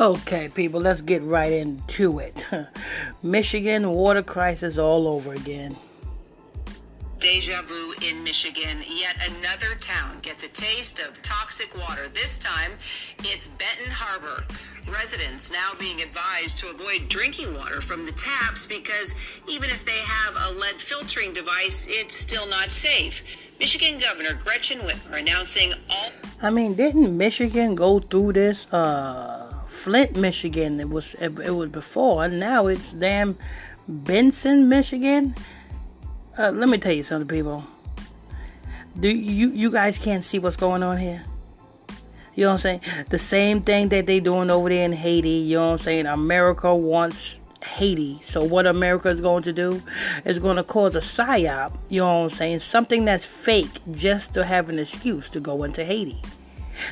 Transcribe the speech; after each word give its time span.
Okay, 0.00 0.48
people, 0.48 0.80
let's 0.80 1.02
get 1.02 1.22
right 1.22 1.52
into 1.52 2.20
it. 2.20 2.46
Michigan 3.22 3.90
water 3.90 4.22
crisis 4.22 4.78
all 4.78 5.06
over 5.06 5.34
again. 5.34 5.76
Deja 7.18 7.60
vu 7.60 7.92
in 8.00 8.24
Michigan. 8.24 8.78
Yet 8.88 9.16
another 9.28 9.74
town 9.78 10.20
gets 10.22 10.42
a 10.42 10.48
taste 10.48 11.00
of 11.00 11.20
toxic 11.20 11.76
water. 11.76 12.08
This 12.08 12.38
time, 12.38 12.72
it's 13.18 13.46
Benton 13.58 13.92
Harbor. 13.92 14.44
Residents 14.90 15.52
now 15.52 15.72
being 15.78 16.00
advised 16.00 16.56
to 16.58 16.70
avoid 16.70 17.10
drinking 17.10 17.52
water 17.54 17.82
from 17.82 18.06
the 18.06 18.12
taps 18.12 18.64
because 18.64 19.14
even 19.50 19.68
if 19.68 19.84
they 19.84 19.92
have 19.92 20.34
a 20.34 20.58
lead 20.58 20.80
filtering 20.80 21.34
device, 21.34 21.84
it's 21.86 22.16
still 22.16 22.48
not 22.48 22.72
safe. 22.72 23.20
Michigan 23.58 24.00
Governor 24.00 24.32
Gretchen 24.42 24.78
Whitmer 24.78 25.18
announcing 25.20 25.74
all. 25.90 26.10
I 26.40 26.48
mean, 26.48 26.72
didn't 26.72 27.14
Michigan 27.14 27.74
go 27.74 28.00
through 28.00 28.32
this? 28.32 28.64
Uh, 28.72 29.49
Flint, 29.82 30.14
Michigan. 30.14 30.78
It 30.78 30.90
was 30.90 31.14
it, 31.14 31.38
it 31.40 31.52
was 31.52 31.70
before, 31.70 32.24
and 32.24 32.38
now 32.38 32.66
it's 32.66 32.92
damn 32.92 33.38
Benson, 33.88 34.68
Michigan. 34.68 35.34
Uh, 36.38 36.50
let 36.50 36.68
me 36.68 36.76
tell 36.76 36.92
you 36.92 37.02
something, 37.02 37.26
people. 37.26 37.64
Do 38.98 39.08
you 39.08 39.50
you 39.50 39.70
guys 39.70 39.96
can't 39.96 40.22
see 40.22 40.38
what's 40.38 40.56
going 40.56 40.82
on 40.82 40.98
here? 40.98 41.24
You 42.34 42.44
know 42.44 42.50
what 42.50 42.54
I'm 42.66 42.80
saying? 42.80 42.80
The 43.08 43.18
same 43.18 43.62
thing 43.62 43.88
that 43.88 44.06
they 44.06 44.20
doing 44.20 44.50
over 44.50 44.68
there 44.68 44.84
in 44.84 44.92
Haiti. 44.92 45.28
You 45.28 45.56
know 45.56 45.66
what 45.68 45.80
I'm 45.80 45.84
saying? 45.84 46.06
America 46.06 46.74
wants 46.74 47.40
Haiti. 47.64 48.20
So 48.22 48.44
what 48.44 48.66
America 48.66 49.08
is 49.08 49.20
going 49.20 49.44
to 49.44 49.52
do 49.52 49.82
is 50.26 50.38
going 50.38 50.56
to 50.56 50.62
cause 50.62 50.94
a 50.94 51.00
psyop. 51.00 51.74
You 51.88 52.00
know 52.00 52.24
what 52.24 52.32
I'm 52.32 52.36
saying? 52.36 52.60
Something 52.60 53.06
that's 53.06 53.24
fake 53.24 53.80
just 53.92 54.34
to 54.34 54.44
have 54.44 54.68
an 54.68 54.78
excuse 54.78 55.30
to 55.30 55.40
go 55.40 55.64
into 55.64 55.84
Haiti. 55.84 56.20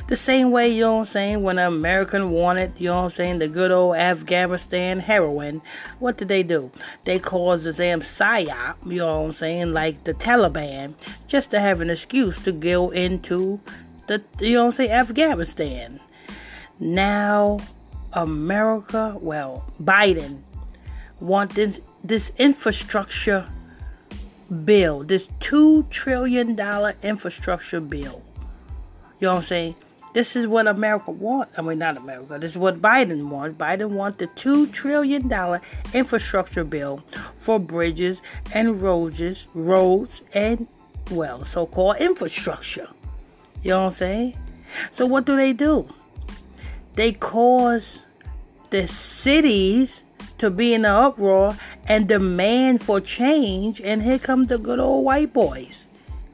The 0.07 0.17
same 0.17 0.51
way, 0.51 0.69
you 0.69 0.81
know 0.81 0.95
what 0.97 1.07
I'm 1.07 1.13
saying, 1.13 1.43
when 1.43 1.59
an 1.59 1.67
American 1.67 2.31
wanted, 2.31 2.73
you 2.77 2.89
know 2.89 3.03
what 3.03 3.03
I'm 3.05 3.11
saying, 3.11 3.39
the 3.39 3.47
good 3.47 3.71
old 3.71 3.95
Afghanistan 3.95 4.99
heroin, 4.99 5.61
what 5.99 6.17
did 6.17 6.27
they 6.27 6.43
do? 6.43 6.71
They 7.05 7.19
caused 7.19 7.63
the 7.63 7.73
damn 7.73 8.01
psyop, 8.01 8.75
you 8.85 8.97
know 8.97 9.21
what 9.21 9.27
I'm 9.27 9.33
saying, 9.33 9.73
like 9.73 10.03
the 10.03 10.13
Taliban, 10.13 10.93
just 11.27 11.51
to 11.51 11.59
have 11.59 11.81
an 11.81 11.89
excuse 11.89 12.41
to 12.43 12.51
go 12.51 12.89
into 12.89 13.59
the, 14.07 14.23
you 14.39 14.53
know 14.53 14.65
what 14.65 14.71
I'm 14.71 14.75
saying, 14.75 14.91
Afghanistan. 14.91 15.99
Now, 16.79 17.59
America, 18.13 19.15
well, 19.19 19.65
Biden 19.81 20.41
want 21.19 21.53
this, 21.53 21.79
this 22.03 22.31
infrastructure 22.37 23.47
bill, 24.65 25.03
this 25.03 25.27
$2 25.41 25.89
trillion 25.89 26.59
infrastructure 27.03 27.79
bill. 27.79 28.23
You 29.19 29.27
know 29.27 29.33
what 29.33 29.39
I'm 29.39 29.45
saying? 29.45 29.75
This 30.13 30.35
is 30.35 30.47
what 30.47 30.65
America 30.65 31.11
wants. 31.11 31.53
I 31.57 31.61
mean, 31.61 31.77
not 31.79 31.97
America. 31.97 32.39
This 32.39 32.51
is 32.51 32.57
what 32.57 32.81
Biden 32.81 33.29
wants. 33.29 33.57
Biden 33.57 33.89
wants 33.89 34.17
the 34.17 34.27
$2 34.27 34.71
trillion 34.71 35.31
infrastructure 35.93 36.63
bill 36.63 37.03
for 37.37 37.59
bridges 37.59 38.21
and 38.53 38.81
roads, 38.81 39.47
roads 39.53 40.21
and, 40.33 40.67
well, 41.11 41.45
so 41.45 41.67
called 41.67 41.97
infrastructure. 41.97 42.89
You 43.61 43.71
know 43.71 43.79
what 43.79 43.85
I'm 43.87 43.91
saying? 43.91 44.37
So, 44.91 45.05
what 45.05 45.25
do 45.25 45.35
they 45.35 45.53
do? 45.53 45.93
They 46.95 47.11
cause 47.11 48.03
the 48.69 48.87
cities 48.87 50.01
to 50.37 50.49
be 50.49 50.73
in 50.73 50.85
an 50.85 50.91
uproar 50.91 51.57
and 51.87 52.07
demand 52.07 52.83
for 52.83 52.99
change. 52.99 53.81
And 53.81 54.01
here 54.03 54.19
come 54.19 54.45
the 54.45 54.57
good 54.57 54.79
old 54.79 55.05
white 55.05 55.33
boys 55.33 55.85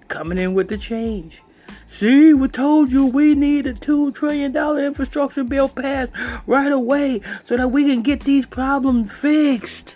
coming 0.07 0.37
in 0.37 0.53
with 0.53 0.69
the 0.69 0.77
change. 0.77 1.41
See, 1.87 2.33
we 2.33 2.47
told 2.49 2.91
you 2.91 3.05
we 3.05 3.35
need 3.35 3.67
a 3.67 3.73
$2 3.73 4.13
trillion 4.13 4.55
infrastructure 4.55 5.43
bill 5.43 5.69
passed 5.69 6.11
right 6.45 6.71
away 6.71 7.21
so 7.45 7.55
that 7.55 7.69
we 7.69 7.85
can 7.85 8.01
get 8.01 8.21
these 8.21 8.45
problems 8.45 9.11
fixed. 9.11 9.95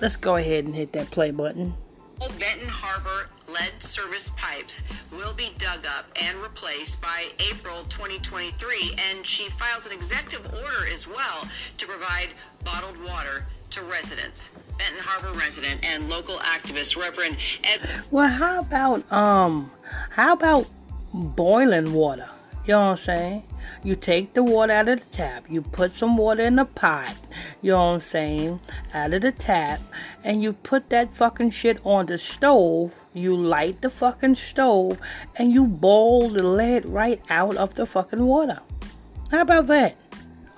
Let's 0.00 0.16
go 0.16 0.36
ahead 0.36 0.64
and 0.64 0.74
hit 0.74 0.92
that 0.94 1.10
play 1.12 1.30
button. 1.30 1.74
Benton 2.18 2.68
Harbor 2.68 3.28
lead 3.48 3.72
service 3.80 4.30
pipes 4.36 4.82
will 5.12 5.34
be 5.34 5.52
dug 5.58 5.84
up 5.86 6.06
and 6.20 6.38
replaced 6.38 7.00
by 7.00 7.26
April 7.50 7.84
2023, 7.84 8.96
and 9.10 9.26
she 9.26 9.48
files 9.50 9.86
an 9.86 9.92
executive 9.92 10.44
order 10.52 10.92
as 10.92 11.06
well 11.06 11.46
to 11.78 11.86
provide 11.86 12.28
bottled 12.64 12.96
water 13.04 13.46
to 13.70 13.82
residents. 13.82 14.50
Benton 14.78 15.00
Harbor 15.00 15.38
resident 15.38 15.84
and 15.84 16.08
local 16.08 16.38
activist 16.38 16.96
Reverend 16.96 17.36
Ed. 17.64 17.80
Well, 18.10 18.28
how 18.28 18.60
about 18.60 19.10
um, 19.12 19.70
how 20.10 20.32
about 20.32 20.66
boiling 21.12 21.92
water? 21.92 22.28
You 22.66 22.74
know 22.74 22.80
what 22.80 22.90
I'm 22.90 22.96
saying? 22.98 23.42
You 23.84 23.96
take 23.96 24.34
the 24.34 24.44
water 24.44 24.72
out 24.72 24.88
of 24.88 25.00
the 25.00 25.06
tap, 25.06 25.46
you 25.50 25.60
put 25.60 25.92
some 25.92 26.16
water 26.16 26.42
in 26.42 26.54
the 26.54 26.64
pot, 26.64 27.16
you 27.60 27.72
know 27.72 27.78
what 27.78 27.94
I'm 27.94 28.00
saying, 28.00 28.60
out 28.94 29.12
of 29.12 29.22
the 29.22 29.32
tap, 29.32 29.80
and 30.22 30.40
you 30.40 30.52
put 30.52 30.88
that 30.90 31.12
fucking 31.16 31.50
shit 31.50 31.80
on 31.84 32.06
the 32.06 32.18
stove. 32.18 32.94
You 33.12 33.36
light 33.36 33.82
the 33.82 33.90
fucking 33.90 34.36
stove, 34.36 34.98
and 35.36 35.52
you 35.52 35.64
boil 35.66 36.28
the 36.28 36.44
lead 36.44 36.86
right 36.86 37.20
out 37.28 37.56
of 37.56 37.74
the 37.74 37.84
fucking 37.84 38.24
water. 38.24 38.60
How 39.32 39.40
about 39.40 39.66
that? 39.66 39.96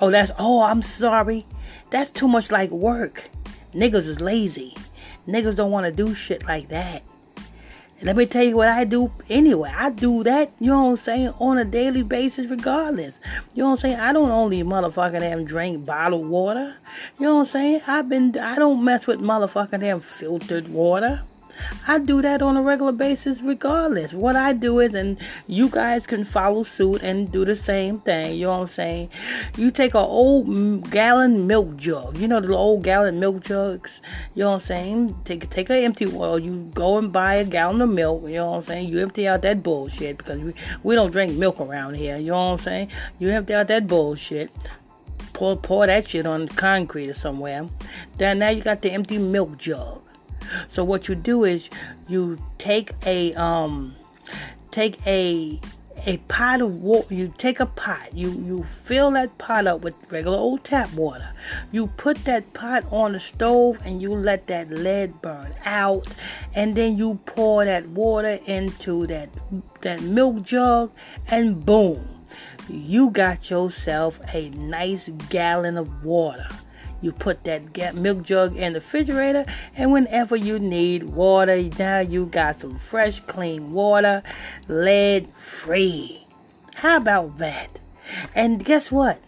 Oh, 0.00 0.10
that's, 0.10 0.30
oh, 0.38 0.62
I'm 0.62 0.82
sorry. 0.82 1.46
That's 1.90 2.10
too 2.10 2.28
much 2.28 2.50
like 2.50 2.70
work. 2.70 3.30
Niggas 3.74 4.06
is 4.06 4.20
lazy. 4.20 4.74
Niggas 5.26 5.56
don't 5.56 5.70
want 5.70 5.86
to 5.86 5.92
do 5.92 6.14
shit 6.14 6.46
like 6.46 6.68
that. 6.68 7.02
Let 8.02 8.16
me 8.16 8.26
tell 8.26 8.44
you 8.44 8.56
what 8.56 8.68
I 8.68 8.84
do 8.84 9.10
anyway. 9.30 9.72
I 9.74 9.88
do 9.88 10.24
that, 10.24 10.52
you 10.60 10.66
know 10.66 10.84
what 10.84 10.90
I'm 10.90 10.96
saying, 10.98 11.28
on 11.38 11.56
a 11.56 11.64
daily 11.64 12.02
basis 12.02 12.50
regardless. 12.50 13.18
You 13.54 13.62
know 13.62 13.70
what 13.70 13.76
I'm 13.76 13.80
saying? 13.80 14.00
I 14.00 14.12
don't 14.12 14.30
only 14.30 14.62
motherfucking 14.62 15.20
damn 15.20 15.44
drink 15.44 15.86
bottled 15.86 16.26
water. 16.26 16.76
You 17.18 17.26
know 17.26 17.36
what 17.36 17.40
I'm 17.40 17.46
saying? 17.46 17.80
I've 17.86 18.08
been 18.08 18.36
I 18.38 18.56
don't 18.56 18.84
mess 18.84 19.06
with 19.06 19.20
motherfucking 19.20 19.80
damn 19.80 20.00
filtered 20.00 20.68
water. 20.68 21.22
I 21.86 21.98
do 21.98 22.22
that 22.22 22.42
on 22.42 22.56
a 22.56 22.62
regular 22.62 22.92
basis 22.92 23.40
regardless. 23.40 24.12
What 24.12 24.36
I 24.36 24.52
do 24.52 24.80
is, 24.80 24.94
and 24.94 25.18
you 25.46 25.68
guys 25.68 26.06
can 26.06 26.24
follow 26.24 26.62
suit 26.62 27.02
and 27.02 27.30
do 27.30 27.44
the 27.44 27.56
same 27.56 28.00
thing. 28.00 28.36
You 28.36 28.46
know 28.46 28.52
what 28.52 28.60
I'm 28.62 28.68
saying? 28.68 29.10
You 29.56 29.70
take 29.70 29.94
an 29.94 30.00
old 30.00 30.90
gallon 30.90 31.46
milk 31.46 31.76
jug. 31.76 32.16
You 32.16 32.28
know 32.28 32.40
the 32.40 32.54
old 32.54 32.82
gallon 32.82 33.20
milk 33.20 33.44
jugs? 33.44 34.00
You 34.34 34.44
know 34.44 34.50
what 34.50 34.56
I'm 34.56 34.66
saying? 34.66 35.20
Take 35.24 35.50
take 35.50 35.70
an 35.70 35.76
empty 35.76 36.06
well, 36.06 36.38
you 36.38 36.70
go 36.74 36.98
and 36.98 37.12
buy 37.12 37.36
a 37.36 37.44
gallon 37.44 37.80
of 37.80 37.90
milk. 37.90 38.24
You 38.24 38.34
know 38.34 38.50
what 38.52 38.56
I'm 38.56 38.62
saying? 38.62 38.88
You 38.88 39.00
empty 39.00 39.28
out 39.28 39.42
that 39.42 39.62
bullshit 39.62 40.18
because 40.18 40.40
we, 40.40 40.54
we 40.82 40.94
don't 40.94 41.10
drink 41.10 41.34
milk 41.34 41.60
around 41.60 41.94
here. 41.94 42.16
You 42.16 42.32
know 42.32 42.50
what 42.50 42.52
I'm 42.52 42.58
saying? 42.58 42.88
You 43.18 43.30
empty 43.30 43.54
out 43.54 43.68
that 43.68 43.86
bullshit 43.86 44.50
pour 45.34 45.56
pour 45.56 45.86
that 45.86 46.08
shit 46.08 46.26
on 46.26 46.48
concrete 46.48 47.10
or 47.10 47.14
somewhere. 47.14 47.68
Then 48.16 48.38
now 48.38 48.48
you 48.48 48.62
got 48.62 48.80
the 48.80 48.90
empty 48.92 49.18
milk 49.18 49.58
jug. 49.58 50.03
So 50.68 50.84
what 50.84 51.08
you 51.08 51.14
do 51.14 51.44
is 51.44 51.68
you 52.08 52.38
take 52.58 52.92
a 53.06 53.34
um 53.34 53.94
take 54.70 55.04
a 55.06 55.60
a 56.06 56.18
pot 56.28 56.60
of 56.60 56.82
water 56.82 57.14
you 57.14 57.32
take 57.38 57.60
a 57.60 57.66
pot 57.66 58.12
you 58.12 58.30
you 58.30 58.62
fill 58.62 59.10
that 59.12 59.38
pot 59.38 59.66
up 59.66 59.80
with 59.80 59.94
regular 60.10 60.36
old 60.36 60.64
tap 60.64 60.92
water. 60.94 61.30
You 61.72 61.86
put 61.86 62.24
that 62.24 62.52
pot 62.52 62.84
on 62.90 63.12
the 63.12 63.20
stove 63.20 63.78
and 63.84 64.02
you 64.02 64.14
let 64.14 64.46
that 64.48 64.70
lead 64.70 65.22
burn 65.22 65.54
out. 65.64 66.06
And 66.54 66.74
then 66.74 66.96
you 66.96 67.20
pour 67.26 67.64
that 67.64 67.88
water 67.88 68.38
into 68.46 69.06
that 69.06 69.30
that 69.80 70.02
milk 70.02 70.42
jug 70.42 70.92
and 71.28 71.64
boom 71.64 72.14
you 72.68 73.10
got 73.10 73.50
yourself 73.50 74.18
a 74.32 74.48
nice 74.50 75.10
gallon 75.28 75.76
of 75.76 76.04
water 76.04 76.48
you 77.04 77.12
put 77.12 77.44
that 77.44 77.94
milk 77.94 78.22
jug 78.22 78.56
in 78.56 78.72
the 78.72 78.80
refrigerator, 78.80 79.44
and 79.76 79.92
whenever 79.92 80.34
you 80.36 80.58
need 80.58 81.04
water, 81.04 81.62
now 81.78 82.00
you 82.00 82.26
got 82.26 82.60
some 82.60 82.78
fresh, 82.78 83.20
clean 83.20 83.72
water, 83.72 84.22
lead 84.66 85.28
free. 85.34 86.26
How 86.74 86.96
about 86.96 87.38
that? 87.38 87.78
And 88.34 88.64
guess 88.64 88.90
what? 88.90 89.20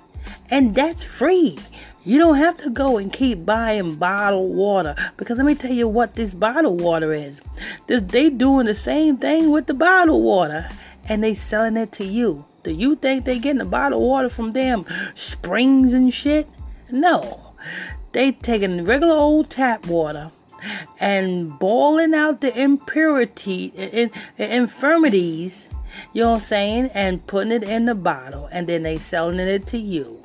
And 0.50 0.74
that's 0.74 1.02
free. 1.02 1.58
You 2.04 2.18
don't 2.18 2.36
have 2.36 2.58
to 2.58 2.70
go 2.70 2.98
and 2.98 3.12
keep 3.12 3.44
buying 3.44 3.96
bottled 3.96 4.54
water 4.54 4.94
because 5.16 5.38
let 5.38 5.46
me 5.46 5.56
tell 5.56 5.72
you 5.72 5.88
what 5.88 6.14
this 6.14 6.34
bottled 6.34 6.80
water 6.80 7.12
is. 7.12 7.40
They 7.88 8.30
doing 8.30 8.66
the 8.66 8.74
same 8.74 9.16
thing 9.16 9.50
with 9.50 9.66
the 9.66 9.74
bottled 9.74 10.22
water 10.22 10.68
and 11.08 11.22
they 11.22 11.34
selling 11.34 11.76
it 11.76 11.90
to 11.92 12.04
you. 12.04 12.44
Do 12.62 12.72
you 12.72 12.94
think 12.94 13.24
they 13.24 13.38
getting 13.38 13.58
the 13.58 13.64
bottled 13.64 14.02
water 14.02 14.28
from 14.28 14.52
them 14.52 14.86
springs 15.16 15.92
and 15.92 16.14
shit? 16.14 16.48
No. 16.90 17.45
They 18.12 18.32
taking 18.32 18.84
regular 18.84 19.14
old 19.14 19.50
tap 19.50 19.86
water 19.86 20.30
and 20.98 21.58
boiling 21.58 22.14
out 22.14 22.40
the 22.40 22.58
impurity, 22.58 23.66
in, 23.76 24.10
infirmities, 24.38 25.68
you 26.12 26.22
know 26.22 26.32
what 26.32 26.38
I'm 26.38 26.44
saying, 26.44 26.90
and 26.94 27.26
putting 27.26 27.52
it 27.52 27.62
in 27.62 27.86
the 27.86 27.94
bottle, 27.94 28.48
and 28.50 28.66
then 28.66 28.82
they 28.82 28.98
selling 28.98 29.38
it 29.38 29.66
to 29.68 29.78
you. 29.78 30.22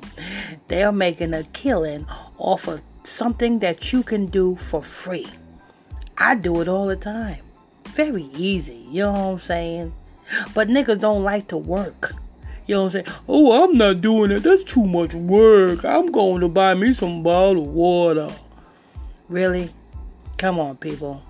They 0.68 0.82
are 0.82 0.92
making 0.92 1.34
a 1.34 1.44
killing 1.44 2.06
off 2.38 2.68
of 2.68 2.82
something 3.04 3.58
that 3.60 3.92
you 3.92 4.02
can 4.02 4.26
do 4.26 4.56
for 4.56 4.82
free. 4.82 5.28
I 6.18 6.34
do 6.34 6.60
it 6.60 6.68
all 6.68 6.86
the 6.86 6.96
time. 6.96 7.40
Very 7.88 8.24
easy, 8.34 8.86
you 8.90 9.02
know 9.02 9.12
what 9.12 9.18
I'm 9.18 9.40
saying? 9.40 9.94
But 10.54 10.68
niggas 10.68 11.00
don't 11.00 11.24
like 11.24 11.48
to 11.48 11.56
work. 11.56 12.14
You 12.72 12.78
know 12.78 12.84
what 12.84 12.94
I'm 12.94 13.04
saying? 13.04 13.16
Oh, 13.28 13.64
I'm 13.64 13.76
not 13.76 14.00
doing 14.00 14.30
it. 14.30 14.44
That's 14.44 14.64
too 14.64 14.86
much 14.86 15.12
work. 15.12 15.84
I'm 15.84 16.10
going 16.10 16.40
to 16.40 16.48
buy 16.48 16.72
me 16.72 16.94
some 16.94 17.22
bottled 17.22 17.68
water. 17.68 18.30
Really? 19.28 19.68
Come 20.38 20.58
on, 20.58 20.78
people. 20.78 21.22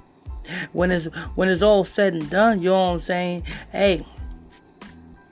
When 0.73 0.93
it's 0.93 1.07
when 1.35 1.49
it's 1.49 1.61
all 1.61 1.85
said 1.85 2.15
and 2.15 2.31
done, 2.31 2.63
you 2.63 2.71
know 2.71 2.91
what 2.91 2.93
I'm 2.93 3.01
saying? 3.01 3.43
Hey, 3.73 4.07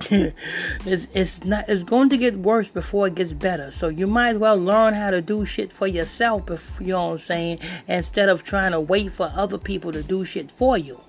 it's 0.10 1.06
it's 1.14 1.44
not 1.44 1.68
it's 1.68 1.84
going 1.84 2.08
to 2.08 2.16
get 2.16 2.36
worse 2.36 2.70
before 2.70 3.06
it 3.06 3.14
gets 3.14 3.32
better. 3.32 3.70
So 3.70 3.86
you 3.86 4.08
might 4.08 4.30
as 4.30 4.38
well 4.38 4.56
learn 4.56 4.94
how 4.94 5.12
to 5.12 5.22
do 5.22 5.46
shit 5.46 5.72
for 5.72 5.86
yourself. 5.86 6.50
If 6.50 6.76
you 6.80 6.88
know 6.88 7.06
what 7.06 7.12
I'm 7.12 7.18
saying, 7.18 7.58
instead 7.86 8.28
of 8.28 8.42
trying 8.42 8.72
to 8.72 8.80
wait 8.80 9.12
for 9.12 9.30
other 9.36 9.58
people 9.58 9.92
to 9.92 10.02
do 10.02 10.24
shit 10.24 10.50
for 10.50 10.76
you. 10.76 11.00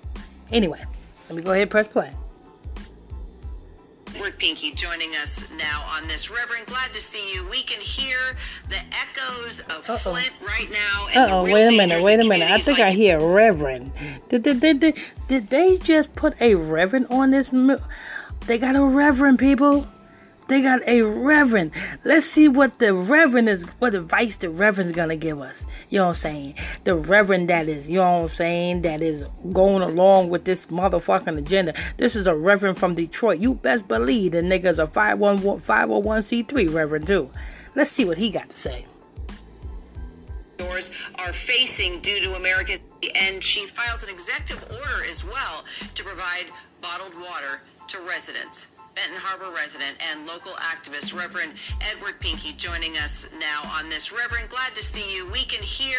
Anyway, 0.52 0.84
let 1.28 1.34
me 1.34 1.42
go 1.42 1.50
ahead 1.50 1.62
and 1.62 1.70
press 1.72 1.88
play. 1.88 2.12
Edward 4.14 4.38
Pinkney 4.38 4.72
joining 4.72 5.14
us 5.16 5.42
now 5.58 5.84
on 5.88 6.06
this. 6.06 6.30
Reverend, 6.30 6.66
glad 6.66 6.92
to 6.92 7.00
see 7.00 7.32
you. 7.34 7.46
We 7.48 7.62
can 7.62 7.80
hear 7.80 8.18
the 8.68 8.76
echoes 8.76 9.60
of 9.60 9.88
Uh-oh. 9.88 9.96
Flint 9.98 10.32
right 10.46 10.68
now. 10.70 11.06
Uh 11.14 11.28
oh, 11.30 11.44
wait 11.44 11.68
a 11.68 11.72
minute, 11.76 12.04
wait 12.04 12.20
a 12.20 12.28
minute. 12.28 12.50
I 12.50 12.58
think 12.58 12.78
like- 12.78 12.88
I 12.88 12.90
hear 12.92 13.18
Reverend. 13.18 13.92
Did, 14.28 14.42
did, 14.42 14.60
did, 14.60 14.80
did, 14.80 14.98
did 15.28 15.48
they 15.48 15.78
just 15.78 16.14
put 16.14 16.38
a 16.42 16.54
Reverend 16.54 17.06
on 17.08 17.30
this? 17.30 17.50
They 18.46 18.58
got 18.58 18.76
a 18.76 18.84
reverend, 18.84 19.38
people. 19.38 19.86
They 20.52 20.60
got 20.60 20.86
a 20.86 21.00
reverend. 21.00 21.70
Let's 22.04 22.26
see 22.26 22.46
what 22.46 22.78
the 22.78 22.92
reverend 22.92 23.48
is, 23.48 23.62
what 23.78 23.94
advice 23.94 24.36
the 24.36 24.50
reverend's 24.50 24.94
gonna 24.94 25.16
give 25.16 25.40
us. 25.40 25.64
You 25.88 26.00
know 26.00 26.08
what 26.08 26.16
I'm 26.16 26.20
saying? 26.20 26.54
The 26.84 26.94
reverend 26.94 27.48
that 27.48 27.70
is, 27.70 27.88
you 27.88 27.96
know 27.96 28.18
what 28.18 28.22
I'm 28.24 28.28
saying, 28.28 28.82
that 28.82 29.00
is 29.00 29.24
going 29.50 29.80
along 29.80 30.28
with 30.28 30.44
this 30.44 30.66
motherfucking 30.66 31.38
agenda. 31.38 31.72
This 31.96 32.14
is 32.14 32.26
a 32.26 32.34
reverend 32.36 32.78
from 32.78 32.94
Detroit. 32.94 33.38
You 33.40 33.54
best 33.54 33.88
believe 33.88 34.32
the 34.32 34.42
nigga's 34.42 34.78
a 34.78 34.86
501c3 34.86 36.74
reverend 36.74 37.06
too. 37.06 37.30
Let's 37.74 37.90
see 37.90 38.04
what 38.04 38.18
he 38.18 38.28
got 38.28 38.50
to 38.50 38.58
say. 38.58 38.84
Doors 40.58 40.90
are 41.14 41.32
facing 41.32 42.00
due 42.00 42.20
to 42.20 42.34
America's 42.34 42.80
and 43.14 43.42
she 43.42 43.66
files 43.68 44.02
an 44.02 44.10
executive 44.10 44.62
order 44.70 45.08
as 45.08 45.24
well 45.24 45.64
to 45.94 46.04
provide 46.04 46.50
bottled 46.82 47.18
water 47.18 47.62
to 47.88 48.00
residents. 48.02 48.66
Benton 48.94 49.16
Harbor 49.16 49.54
resident 49.54 49.96
and 50.10 50.26
local 50.26 50.52
activist 50.52 51.16
Reverend 51.16 51.52
Edward 51.80 52.20
Pinkney 52.20 52.52
joining 52.52 52.98
us 52.98 53.26
now 53.40 53.62
on 53.64 53.88
this. 53.88 54.12
Reverend, 54.12 54.50
glad 54.50 54.74
to 54.74 54.82
see 54.82 55.14
you. 55.14 55.26
We 55.30 55.44
can 55.44 55.62
hear 55.62 55.98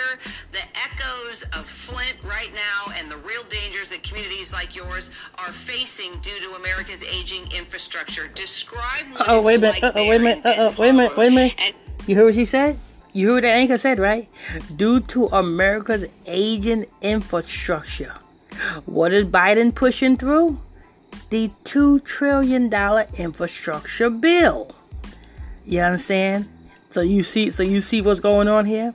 the 0.51 0.59
echoes 0.77 1.41
of 1.53 1.65
Flint 1.65 2.17
right 2.23 2.51
now 2.53 2.93
and 2.95 3.09
the 3.09 3.17
real 3.17 3.43
dangers 3.49 3.89
that 3.89 4.03
communities 4.03 4.53
like 4.53 4.75
yours 4.75 5.09
are 5.39 5.51
facing 5.51 6.19
due 6.21 6.39
to 6.41 6.53
America's 6.53 7.03
aging 7.03 7.51
infrastructure. 7.51 8.27
Describe 8.27 9.11
what 9.11 9.27
oh 9.27 9.41
wait 9.41 9.55
a 9.55 9.59
minute. 9.61 9.81
Like 9.81 9.95
uh-oh, 9.95 10.09
wait 10.09 10.21
a 10.21 10.23
minute. 10.23 10.45
Uh-oh, 10.45 10.75
wait 10.77 10.89
a 10.89 10.93
minute. 10.93 11.17
Wait 11.17 11.27
a 11.27 11.31
minute. 11.31 11.55
And- 11.59 11.75
you 12.05 12.15
heard 12.15 12.25
what 12.25 12.35
she 12.35 12.45
said? 12.45 12.77
You 13.11 13.27
heard 13.27 13.33
what 13.35 13.41
the 13.41 13.49
anchor 13.49 13.77
said, 13.77 13.97
right? 13.97 14.29
Due 14.75 14.99
to 14.99 15.27
America's 15.27 16.05
aging 16.27 16.85
infrastructure. 17.01 18.13
What 18.85 19.13
is 19.13 19.25
Biden 19.25 19.73
pushing 19.73 20.15
through? 20.17 20.59
The 21.29 21.51
$2 21.65 22.03
trillion 22.03 22.71
infrastructure 23.17 24.09
bill. 24.09 24.75
You 25.65 25.81
understand? 25.81 26.49
So 26.89 27.01
you 27.01 27.23
see 27.23 27.49
so 27.49 27.63
you 27.63 27.81
see 27.81 28.01
what's 28.01 28.19
going 28.19 28.47
on 28.47 28.65
here? 28.65 28.93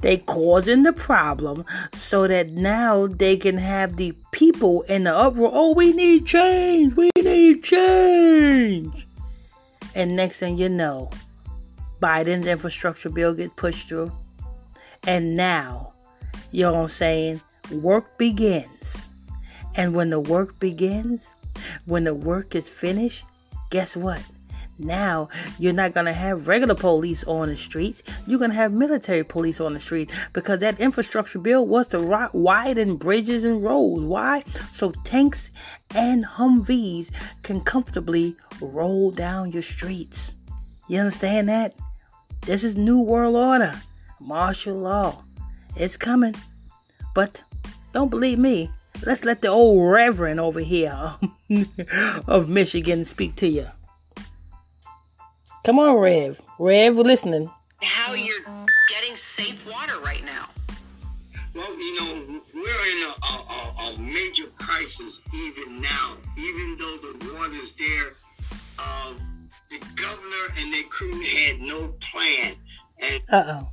They 0.00 0.18
causing 0.18 0.82
the 0.82 0.92
problem 0.92 1.64
so 1.94 2.26
that 2.26 2.50
now 2.50 3.06
they 3.06 3.36
can 3.36 3.56
have 3.56 3.96
the 3.96 4.14
people 4.32 4.82
in 4.82 5.04
the 5.04 5.14
uproar. 5.14 5.50
Oh, 5.52 5.74
we 5.74 5.92
need 5.92 6.26
change. 6.26 6.94
We 6.96 7.10
need 7.16 7.62
change. 7.62 9.06
And 9.94 10.16
next 10.16 10.38
thing 10.38 10.58
you 10.58 10.68
know, 10.68 11.10
Biden's 12.00 12.46
infrastructure 12.46 13.10
bill 13.10 13.34
gets 13.34 13.52
pushed 13.56 13.88
through. 13.88 14.12
And 15.06 15.36
now, 15.36 15.92
you 16.50 16.64
know 16.64 16.72
what 16.72 16.82
I'm 16.82 16.88
saying? 16.88 17.40
Work 17.72 18.18
begins. 18.18 18.96
And 19.74 19.94
when 19.94 20.10
the 20.10 20.20
work 20.20 20.58
begins, 20.58 21.28
when 21.86 22.04
the 22.04 22.14
work 22.14 22.54
is 22.54 22.68
finished, 22.68 23.24
guess 23.70 23.96
what? 23.96 24.22
Now 24.80 25.28
you're 25.58 25.74
not 25.74 25.92
gonna 25.92 26.14
have 26.14 26.48
regular 26.48 26.74
police 26.74 27.22
on 27.24 27.48
the 27.48 27.56
streets. 27.56 28.02
You're 28.26 28.38
gonna 28.38 28.54
have 28.54 28.72
military 28.72 29.22
police 29.24 29.60
on 29.60 29.74
the 29.74 29.80
streets 29.80 30.12
because 30.32 30.60
that 30.60 30.80
infrastructure 30.80 31.38
bill 31.38 31.66
was 31.66 31.88
to 31.88 32.30
widen 32.32 32.96
bridges 32.96 33.44
and 33.44 33.62
roads. 33.62 34.04
Why? 34.04 34.42
So 34.74 34.92
tanks 35.04 35.50
and 35.94 36.24
Humvees 36.24 37.10
can 37.42 37.60
comfortably 37.60 38.36
roll 38.60 39.10
down 39.10 39.52
your 39.52 39.62
streets. 39.62 40.34
You 40.88 41.00
understand 41.00 41.48
that? 41.50 41.74
This 42.42 42.64
is 42.64 42.74
new 42.74 43.00
world 43.00 43.36
order, 43.36 43.78
martial 44.18 44.76
law. 44.76 45.22
It's 45.76 45.98
coming, 45.98 46.34
but 47.14 47.42
don't 47.92 48.08
believe 48.08 48.38
me. 48.38 48.70
Let's 49.04 49.24
let 49.24 49.40
the 49.40 49.48
old 49.48 49.90
reverend 49.90 50.40
over 50.40 50.60
here 50.60 51.14
of 52.26 52.48
Michigan 52.48 53.04
speak 53.04 53.36
to 53.36 53.48
you. 53.48 53.68
Come 55.64 55.78
on, 55.78 55.96
Rev. 55.96 56.40
Rev, 56.58 56.96
we're 56.96 57.02
listening. 57.02 57.50
How 57.82 58.12
you're 58.14 58.40
getting 58.90 59.16
safe 59.16 59.66
water 59.66 59.98
right 60.00 60.24
now. 60.24 60.48
Well, 61.54 61.78
you 61.78 61.94
know, 61.96 62.40
we're 62.54 62.62
in 62.62 63.08
a, 63.08 63.26
a, 63.26 63.94
a 63.94 63.98
major 63.98 64.46
crisis 64.58 65.20
even 65.34 65.80
now. 65.80 66.16
Even 66.38 66.76
though 66.78 66.98
the 66.98 67.32
water's 67.34 67.72
there, 67.72 68.12
uh, 68.78 69.14
the 69.70 69.78
governor 69.96 70.54
and 70.58 70.72
their 70.72 70.84
crew 70.84 71.20
had 71.22 71.60
no 71.60 71.88
plan. 72.00 72.54
And 73.00 73.22
uh 73.30 73.44
oh. 73.46 73.70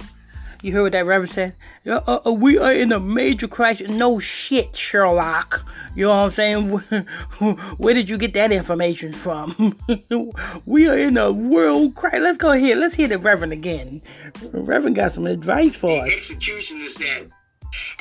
You 0.63 0.73
heard 0.73 0.81
what 0.83 0.91
that 0.93 1.05
reverend 1.05 1.31
said? 1.31 1.55
Uh, 1.85 2.19
uh, 2.25 2.31
we 2.31 2.57
are 2.57 2.73
in 2.73 2.91
a 2.91 2.99
major 2.99 3.47
crisis. 3.47 3.87
No 3.89 4.19
shit, 4.19 4.75
Sherlock. 4.75 5.63
You 5.95 6.05
know 6.05 6.09
what 6.09 6.15
I'm 6.15 6.31
saying? 6.31 6.69
Where 7.77 7.93
did 7.93 8.09
you 8.09 8.17
get 8.17 8.33
that 8.33 8.51
information 8.51 9.13
from? 9.13 9.77
we 10.65 10.87
are 10.87 10.97
in 10.97 11.17
a 11.17 11.31
world 11.31 11.95
crisis. 11.95 12.21
Let's 12.21 12.37
go 12.37 12.51
ahead. 12.51 12.79
Let's 12.79 12.95
hear 12.95 13.07
the 13.07 13.19
reverend 13.19 13.53
again. 13.53 14.01
The 14.41 14.61
Reverend 14.61 14.95
got 14.95 15.13
some 15.13 15.27
advice 15.27 15.75
for 15.75 15.89
the 15.89 16.01
us. 16.01 16.11
Execution 16.11 16.81
is 16.81 16.95
dead. 16.95 17.31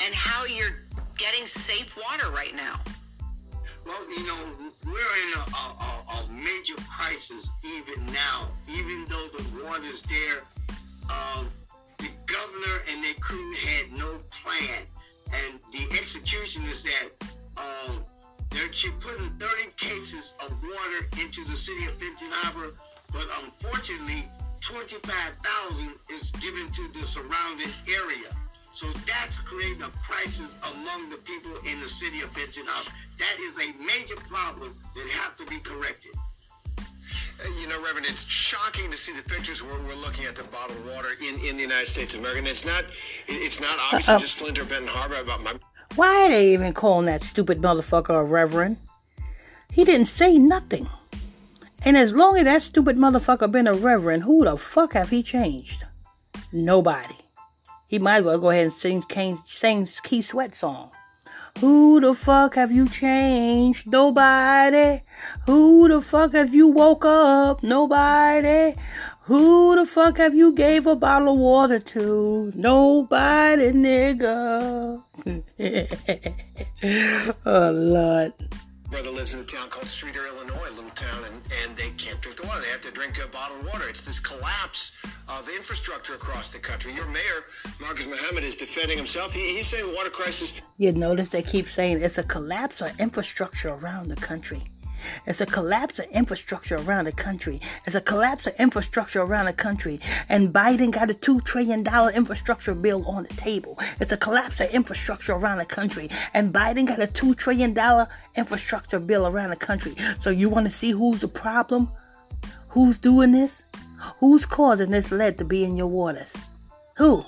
And 0.05 0.15
how 0.15 0.45
you're 0.47 0.77
getting 1.17 1.47
safe 1.47 1.97
water 1.97 2.31
right 2.31 2.55
now. 2.55 2.81
Well, 3.85 4.11
you 4.11 4.27
know, 4.27 4.37
we're 4.85 4.93
in 4.93 5.39
a, 5.39 5.57
a, 5.57 6.05
a 6.09 6.29
major 6.33 6.75
crisis 6.91 7.51
even 7.65 8.05
now. 8.07 8.49
Even 8.69 9.07
though 9.09 9.29
the 9.29 9.65
water's 9.65 10.03
there, 10.03 10.43
uh, 11.09 11.45
the 11.45 11.66
governor 12.57 12.83
and 12.91 13.05
their 13.05 13.15
crew 13.15 13.53
had 13.55 13.93
no 13.93 14.19
plan. 14.31 14.83
And 15.33 15.61
the 15.73 15.97
execution 15.97 16.65
is 16.65 16.83
that 16.85 17.29
um, 17.57 18.05
they're 18.51 18.69
putting 19.01 19.31
30 19.39 19.71
cases 19.77 20.35
of 20.45 20.51
water 20.63 21.07
into 21.21 21.45
the 21.45 21.57
city 21.57 21.87
of 21.87 21.99
Benton 21.99 22.29
Harbor, 22.31 22.75
but 23.13 23.27
unfortunately, 23.43 24.29
25,000 24.61 25.93
is 26.11 26.31
given 26.33 26.71
to 26.73 26.89
the 26.99 27.05
surrounding 27.05 27.71
area. 27.89 28.29
So 28.73 28.87
that's 29.07 29.39
creating 29.39 29.83
a 29.83 29.91
crisis 30.07 30.51
among 30.73 31.11
the 31.11 31.17
people 31.17 31.53
in 31.67 31.81
the 31.81 31.89
city 31.89 32.21
of 32.21 32.33
Benton 32.35 32.65
Harbor. 32.67 32.91
That 33.19 33.37
is 33.41 33.57
a 33.59 33.73
major 33.83 34.17
problem 34.29 34.75
that 34.95 35.07
have 35.09 35.37
to 35.39 35.47
be 35.47 35.59
corrected. 35.59 36.13
Uh, 37.45 37.49
you 37.61 37.69
know, 37.69 37.83
Reverend, 37.83 38.07
it's 38.09 38.27
shocking 38.27 38.91
to 38.91 38.97
see 38.97 39.13
the 39.13 39.23
pictures 39.23 39.63
where 39.63 39.79
we're 39.81 39.95
looking 39.95 40.25
at 40.25 40.35
the 40.35 40.45
bottled 40.45 40.85
water 40.87 41.11
in, 41.21 41.35
in 41.47 41.57
the 41.57 41.63
United 41.63 41.89
States 41.89 42.15
of 42.15 42.21
America. 42.21 42.39
And 42.39 42.49
it's 42.49 42.65
not 42.65 42.85
it's 43.29 43.61
not 43.61 43.79
obviously 43.79 44.15
Uh-oh. 44.15 44.19
just 44.19 44.39
Flint 44.39 44.59
or 44.59 44.65
Benton 44.65 44.89
Harbor 44.89 45.17
about 45.17 45.43
my. 45.43 45.55
Why 45.95 46.27
are 46.27 46.29
they 46.29 46.53
even 46.53 46.73
calling 46.73 47.07
that 47.07 47.23
stupid 47.23 47.59
motherfucker 47.61 48.21
a 48.21 48.25
reverend? 48.25 48.79
He 49.73 49.85
didn't 49.85 50.09
say 50.09 50.39
nothing. 50.39 50.89
And 51.85 51.97
as 51.97 52.13
long 52.13 52.37
as 52.37 52.45
that 52.45 52.63
stupid 52.63 52.97
motherfucker 52.97 53.51
been 53.51 53.69
a 53.69 53.75
reverend, 53.75 54.25
who 54.25 54.45
the 54.45 54.57
fuck 54.57 54.95
have 54.95 55.11
he 55.11 55.23
changed? 55.23 55.85
Nobody. 56.53 57.15
He 57.87 57.99
might 57.99 58.17
as 58.17 58.25
well 58.25 58.39
go 58.39 58.51
ahead 58.51 58.65
and 58.65 58.73
sing, 58.73 59.05
sing 59.47 59.89
Keith 60.03 60.27
Sweat 60.27 60.57
song. 60.57 60.91
Who 61.61 62.01
the 62.01 62.15
fuck 62.15 62.57
have 62.57 62.71
you 62.71 62.87
changed? 62.87 63.91
Nobody. 63.91 65.01
Who 65.47 65.89
the 65.89 66.03
fuck 66.03 66.33
have 66.33 66.55
you 66.55 66.69
woke 66.69 67.07
up? 67.07 67.63
Nobody. 67.63 68.75
Who 69.23 69.75
the 69.75 69.87
fuck 69.87 70.19
have 70.19 70.35
you 70.35 70.53
gave 70.53 70.87
a 70.87 70.95
bottle 70.95 71.33
of 71.33 71.39
water 71.39 71.79
to? 71.79 72.53
Nobody, 72.55 73.73
nigga. 73.73 75.03
oh, 77.47 77.71
Lord 77.73 78.35
brother 78.91 79.11
lives 79.11 79.35
in 79.35 79.41
a 79.41 79.45
town 79.45 79.69
called 79.69 79.87
Streator, 79.87 80.27
Illinois, 80.29 80.69
a 80.71 80.75
little 80.75 80.91
town, 80.91 81.25
and, 81.25 81.43
and 81.65 81.77
they 81.77 81.91
can't 81.91 82.21
drink 82.21 82.39
the 82.39 82.47
water. 82.47 82.61
They 82.61 82.69
have 82.69 82.81
to 82.83 82.91
drink 82.91 83.19
a 83.23 83.27
bottled 83.29 83.65
water. 83.67 83.89
It's 83.89 84.03
this 84.03 84.19
collapse 84.19 84.93
of 85.29 85.49
infrastructure 85.49 86.15
across 86.15 86.51
the 86.51 86.59
country. 86.59 86.93
Your 86.95 87.07
mayor, 87.07 87.45
Marcus 87.81 88.07
Muhammad, 88.07 88.45
is 88.45 88.57
defending 88.57 88.97
himself. 88.97 89.33
He, 89.33 89.57
he's 89.57 89.67
saying 89.67 89.87
the 89.87 89.95
water 89.95 90.11
crisis. 90.11 90.63
You 90.79 90.93
notice 90.93 91.29
they 91.31 91.43
keep 91.43 91.69
saying 91.69 92.01
it's 92.01 92.19
a 92.19 92.23
collapse 92.23 92.81
of 92.81 92.99
infrastructure 93.01 93.71
around 93.71 94.09
the 94.09 94.17
country. 94.17 94.65
It's 95.27 95.41
a 95.41 95.47
collapse 95.47 95.99
of 95.99 96.07
infrastructure 96.07 96.77
around 96.77 97.07
the 97.07 97.13
country. 97.13 97.61
It's 97.85 97.97
a 97.97 98.01
collapse 98.01 98.47
of 98.47 98.55
infrastructure 98.59 99.23
around 99.23 99.47
the 99.47 99.53
country. 99.53 100.01
And 100.29 100.53
Biden 100.53 100.91
got 100.91 101.11
a 101.11 101.15
$2 101.15 101.45
trillion 101.45 101.87
infrastructure 102.15 102.75
bill 102.75 103.07
on 103.07 103.25
the 103.25 103.35
table. 103.35 103.79
It's 104.01 104.13
a 104.13 104.17
collapse 104.17 104.61
of 104.61 104.71
infrastructure 104.71 105.33
around 105.33 105.59
the 105.59 105.65
country. 105.65 106.11
And 106.35 106.53
Biden 106.53 106.87
got 106.87 107.03
a 107.03 107.07
$2 107.07 107.37
trillion 107.37 107.77
infrastructure 108.35 109.01
bill 109.01 109.27
around 109.27 109.51
the 109.51 109.57
country. 109.57 109.95
So 110.21 110.31
you 110.31 110.49
want 110.49 110.67
to 110.67 110.73
see 110.73 110.91
who's 110.91 111.21
the 111.21 111.29
problem? 111.29 111.91
Who's 112.69 112.99
doing 112.99 113.33
this? 113.33 113.63
Who's 114.21 114.45
causing 114.45 114.91
this 114.91 115.11
lead 115.11 115.39
to 115.39 115.45
be 115.45 115.65
in 115.65 115.77
your 115.77 115.87
waters? 115.87 116.33
Who? 116.99 117.25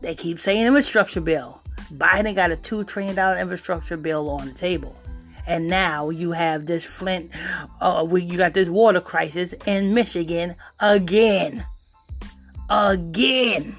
They 0.00 0.14
keep 0.14 0.38
saying 0.38 0.66
infrastructure 0.66 1.20
bill. 1.20 1.60
Biden 1.92 2.34
got 2.34 2.52
a 2.52 2.56
$2 2.56 2.86
trillion 2.86 3.38
infrastructure 3.38 3.96
bill 3.96 4.28
on 4.28 4.46
the 4.46 4.52
table. 4.52 4.94
And 5.48 5.66
now 5.66 6.10
you 6.10 6.32
have 6.32 6.66
this 6.66 6.84
Flint, 6.84 7.30
uh, 7.80 8.06
you 8.12 8.36
got 8.36 8.52
this 8.52 8.68
water 8.68 9.00
crisis 9.00 9.54
in 9.66 9.94
Michigan 9.94 10.56
again. 10.78 11.64
Again. 12.68 13.76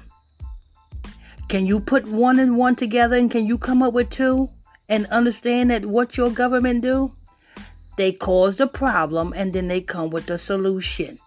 Can 1.48 1.66
you 1.66 1.78
put 1.78 2.06
one 2.06 2.40
and 2.40 2.56
one 2.56 2.74
together 2.74 3.16
and 3.16 3.30
can 3.30 3.46
you 3.46 3.56
come 3.56 3.82
up 3.82 3.94
with 3.94 4.10
two 4.10 4.50
and 4.88 5.06
understand 5.06 5.70
that 5.70 5.86
what 5.86 6.16
your 6.16 6.30
government 6.30 6.82
do? 6.82 7.12
They 7.96 8.12
cause 8.12 8.56
the 8.56 8.66
problem 8.66 9.32
and 9.36 9.52
then 9.52 9.68
they 9.68 9.80
come 9.80 10.10
with 10.10 10.26
the 10.26 10.38
solution 10.38 11.20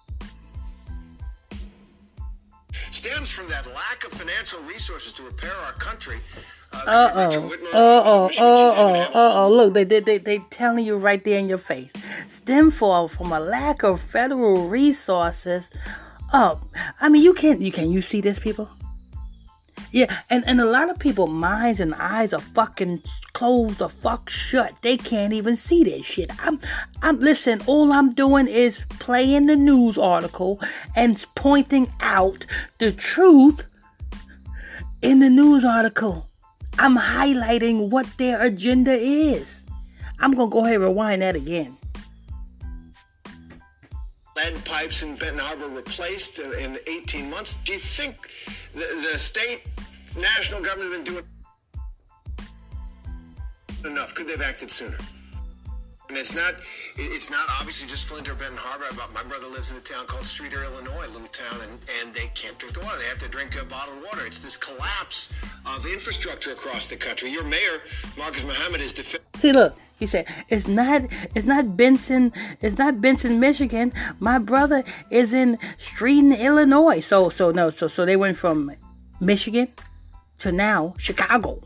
stems 2.93 3.31
from 3.31 3.49
that 3.49 3.65
lack 3.73 4.05
of 4.05 4.11
financial 4.11 4.61
resources 4.61 5.11
to 5.13 5.23
repair 5.23 5.53
our 5.65 5.71
country. 5.73 6.19
Uh 6.73 7.11
oh. 7.15 7.53
Uh 7.73 8.03
oh. 8.05 8.25
Uh 8.25 8.73
oh. 8.77 8.93
Uh 9.13 9.33
oh. 9.35 9.49
Look, 9.51 9.73
they 9.73 9.83
they 9.83 9.99
they 9.99 10.17
they 10.17 10.39
telling 10.49 10.85
you 10.85 10.97
right 10.97 11.23
there 11.23 11.39
in 11.39 11.47
your 11.47 11.57
face. 11.57 11.91
Stem 12.29 12.71
for 12.71 13.07
from 13.07 13.31
a 13.31 13.39
lack 13.39 13.83
of 13.83 14.01
federal 14.01 14.67
resources. 14.67 15.69
Oh, 16.33 16.61
I 16.99 17.09
mean, 17.09 17.21
you 17.21 17.33
can't. 17.33 17.61
You 17.61 17.71
can 17.71 17.91
you 17.91 18.01
see 18.01 18.21
this, 18.21 18.39
people? 18.39 18.69
Yeah, 19.93 20.21
and, 20.31 20.43
and 20.47 20.59
a 20.59 20.65
lot 20.65 20.89
of 20.89 20.97
people 20.97 21.27
minds 21.27 21.79
and 21.79 21.93
eyes 21.93 22.33
are 22.33 22.41
fucking 22.41 23.03
closed 23.33 23.77
the 23.77 23.89
fuck 23.89 24.27
shut. 24.27 24.73
They 24.81 24.97
can't 24.97 25.33
even 25.33 25.55
see 25.55 25.83
this 25.83 26.03
shit. 26.03 26.31
I'm 26.43 26.59
I'm 27.03 27.19
listen, 27.19 27.61
all 27.67 27.93
I'm 27.93 28.09
doing 28.09 28.47
is 28.47 28.83
playing 28.97 29.45
the 29.45 29.55
news 29.55 29.99
article 29.99 30.59
and 30.95 31.23
pointing 31.35 31.93
out 31.99 32.47
the 32.79 32.91
truth 32.91 33.65
in 35.03 35.19
the 35.19 35.29
news 35.29 35.63
article. 35.63 36.27
I'm 36.79 36.97
highlighting 36.97 37.89
what 37.89 38.07
their 38.17 38.41
agenda 38.41 38.93
is. 38.93 39.63
I'm 40.19 40.33
gonna 40.33 40.49
go 40.49 40.65
ahead 40.65 40.75
and 40.75 40.83
rewind 40.83 41.21
that 41.21 41.35
again. 41.35 41.77
Lead 44.35 44.65
pipes 44.65 45.03
in 45.03 45.15
Benton 45.15 45.39
Harbor 45.39 45.67
replaced 45.67 46.39
in 46.39 46.77
18 46.87 47.29
months. 47.29 47.55
Do 47.63 47.73
you 47.73 47.79
think 47.79 48.29
the, 48.73 49.07
the 49.11 49.19
state 49.19 49.61
national 50.17 50.61
government 50.61 50.95
have 50.95 51.05
been 51.05 51.13
doing 51.13 51.25
enough? 53.85 54.15
Could 54.15 54.27
they 54.27 54.33
have 54.33 54.41
acted 54.41 54.71
sooner? 54.71 54.97
And 56.13 56.19
it's 56.19 56.35
not 56.35 56.53
it's 56.95 57.31
not 57.31 57.47
obviously 57.59 57.87
just 57.87 58.05
Flint 58.05 58.29
or 58.29 58.35
Benton 58.35 58.55
Harbor. 58.55 58.85
My 59.15 59.23
brother 59.23 59.47
lives 59.47 59.71
in 59.71 59.77
a 59.77 59.79
town 59.79 60.05
called 60.05 60.25
Streator, 60.25 60.63
Illinois, 60.63 61.07
little 61.07 61.25
town, 61.25 61.59
and, 61.63 61.79
and 61.99 62.13
they 62.13 62.27
can't 62.35 62.55
drink 62.59 62.75
the 62.75 62.81
water. 62.81 62.99
They 62.99 63.05
have 63.05 63.17
to 63.17 63.27
drink 63.27 63.57
bottled 63.67 63.97
water. 64.03 64.23
It's 64.27 64.37
this 64.37 64.55
collapse 64.55 65.33
of 65.65 65.87
infrastructure 65.87 66.51
across 66.51 66.87
the 66.87 66.97
country. 66.97 67.31
Your 67.31 67.43
mayor, 67.43 67.81
Marcus 68.15 68.43
Muhammad, 68.43 68.81
is 68.81 68.93
defending. 68.93 69.25
See, 69.37 69.53
look, 69.53 69.75
he 69.97 70.05
said 70.05 70.27
it's 70.49 70.67
not 70.67 71.01
it's 71.33 71.47
not 71.47 71.75
Benson 71.75 72.31
it's 72.61 72.77
not 72.77 73.01
Benson, 73.01 73.39
Michigan. 73.39 73.91
My 74.19 74.37
brother 74.37 74.83
is 75.09 75.33
in 75.33 75.57
Streator, 75.79 76.39
Illinois. 76.39 76.99
So 76.99 77.29
so 77.29 77.49
no 77.49 77.71
so 77.71 77.87
so 77.87 78.05
they 78.05 78.17
went 78.17 78.37
from 78.37 78.71
Michigan 79.19 79.69
to 80.37 80.51
now 80.51 80.93
Chicago, 80.99 81.59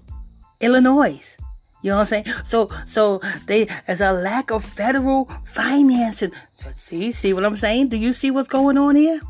Illinois. 0.62 1.36
You 1.82 1.92
know 1.92 1.98
what 1.98 2.12
I'm 2.14 2.24
saying? 2.24 2.26
So 2.46 2.70
so 2.86 3.22
they 3.46 3.68
as 3.88 4.02
a 4.02 4.12
lack 4.12 4.52
of 4.52 4.66
federal 4.66 5.30
financing. 5.46 6.32
So 6.56 6.66
see, 6.76 7.12
see 7.12 7.34
what 7.34 7.46
I'm 7.46 7.58
saying? 7.58 7.90
Do 7.90 7.98
you 7.98 8.14
see 8.14 8.32
what's 8.32 8.50
going 8.50 8.78
on 8.78 8.96
here? 8.96 9.22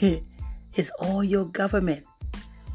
it's 0.74 0.90
all 0.98 1.24
your 1.24 1.46
government. 1.46 2.04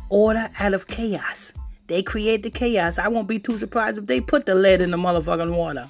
Order 0.09 0.49
out 0.59 0.73
of 0.73 0.87
chaos. 0.87 1.53
They 1.87 2.01
create 2.01 2.43
the 2.43 2.49
chaos. 2.49 2.97
I 2.97 3.07
won't 3.07 3.27
be 3.27 3.39
too 3.39 3.57
surprised 3.59 3.97
if 3.97 4.05
they 4.07 4.21
put 4.21 4.45
the 4.45 4.55
lead 4.55 4.81
in 4.81 4.91
the 4.91 4.97
motherfucking 4.97 5.55
water. 5.55 5.89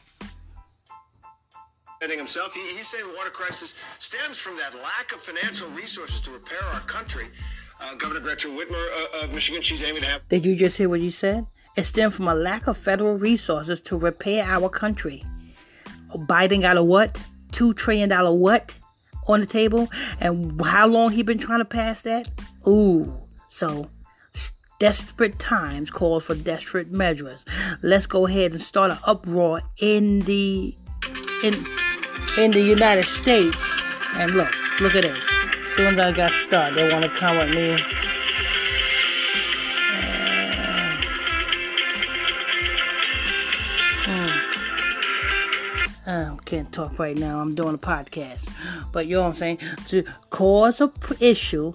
Himself, 2.02 2.54
he, 2.54 2.62
he's 2.78 2.88
saying 2.88 3.06
the 3.06 3.18
water 3.18 3.30
crisis 3.30 3.76
stems 3.98 4.40
from 4.40 4.56
that 4.58 4.74
lack 4.76 5.12
of 5.14 5.20
financial 5.20 5.68
resources 5.70 6.22
to 6.22 6.32
repair 6.32 6.62
our 6.74 6.80
country. 6.82 7.26
Uh, 7.82 7.96
Governor 7.96 8.20
Gretchen 8.20 8.52
Whitmer 8.52 8.86
uh, 9.22 9.26
of 9.26 9.34
Michigan, 9.34 9.62
she's 9.62 9.84
aiming 9.84 10.04
to 10.04 10.08
have. 10.08 10.28
Did 10.30 10.46
you 10.46 10.56
just 10.56 10.78
hear 10.78 10.90
what 10.90 11.00
you 11.00 11.12
said? 11.12 11.48
It 11.76 11.86
stemmed 11.86 12.14
from 12.14 12.28
a 12.28 12.36
lack 12.36 12.68
of 12.68 12.78
federal 12.78 13.16
resources 13.18 13.82
to 13.82 13.98
repair 13.98 14.46
our 14.46 14.70
country. 14.70 15.24
Biden 16.14 16.62
got 16.62 16.78
a 16.78 16.84
what? 16.84 17.20
Two 17.52 17.74
trillion 17.74 18.10
dollar 18.10 18.34
what 18.34 18.74
on 19.28 19.40
the 19.40 19.46
table? 19.46 19.90
And 20.20 20.62
how 20.62 20.88
long 20.88 21.12
he 21.12 21.24
been 21.24 21.38
trying 21.38 21.60
to 21.60 21.66
pass 21.66 22.02
that? 22.02 22.30
Ooh, 22.68 23.22
so 23.50 23.90
desperate 24.80 25.40
times 25.40 25.90
call 25.92 26.20
for 26.20 26.36
desperate 26.36 26.92
measures. 26.92 27.44
Let's 27.82 28.06
go 28.06 28.28
ahead 28.28 28.52
and 28.52 28.62
start 28.62 28.92
an 28.92 28.98
uproar 29.06 29.62
in 29.78 30.20
the 30.22 30.76
in 31.44 31.66
in 32.38 32.52
the 32.52 32.62
United 32.62 33.06
States. 33.06 33.58
And 34.16 34.32
look, 34.32 34.54
look 34.82 34.96
at 34.96 35.04
this 35.04 35.40
soon 35.80 35.98
as 35.98 36.06
I 36.08 36.12
got 36.12 36.30
started, 36.46 36.76
they 36.76 36.92
want 36.92 37.06
to 37.06 37.10
come 37.12 37.38
with 37.38 37.56
me. 37.56 37.99
Uh, 46.10 46.36
can't 46.44 46.72
talk 46.72 46.98
right 46.98 47.16
now. 47.16 47.40
I'm 47.40 47.54
doing 47.54 47.76
a 47.76 47.78
podcast. 47.78 48.40
But 48.92 49.06
you 49.06 49.18
know 49.18 49.22
what 49.22 49.28
I'm 49.28 49.34
saying? 49.36 49.60
To 49.90 50.04
cause 50.32 50.82
a 50.82 50.92
issue, 51.20 51.72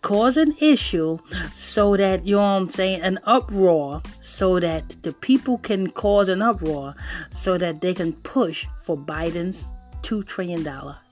cause 0.00 0.38
an 0.38 0.54
issue 0.58 1.18
so 1.54 1.94
that, 1.94 2.26
you 2.26 2.36
know 2.36 2.40
what 2.40 2.62
I'm 2.62 2.68
saying, 2.70 3.02
an 3.02 3.18
uproar 3.24 4.00
so 4.22 4.58
that 4.58 5.02
the 5.02 5.12
people 5.12 5.58
can 5.58 5.90
cause 5.90 6.30
an 6.30 6.40
uproar 6.40 6.94
so 7.30 7.58
that 7.58 7.82
they 7.82 7.92
can 7.92 8.14
push 8.14 8.66
for 8.84 8.96
Biden's 8.96 9.62
$2 10.00 10.26
trillion 10.26 10.66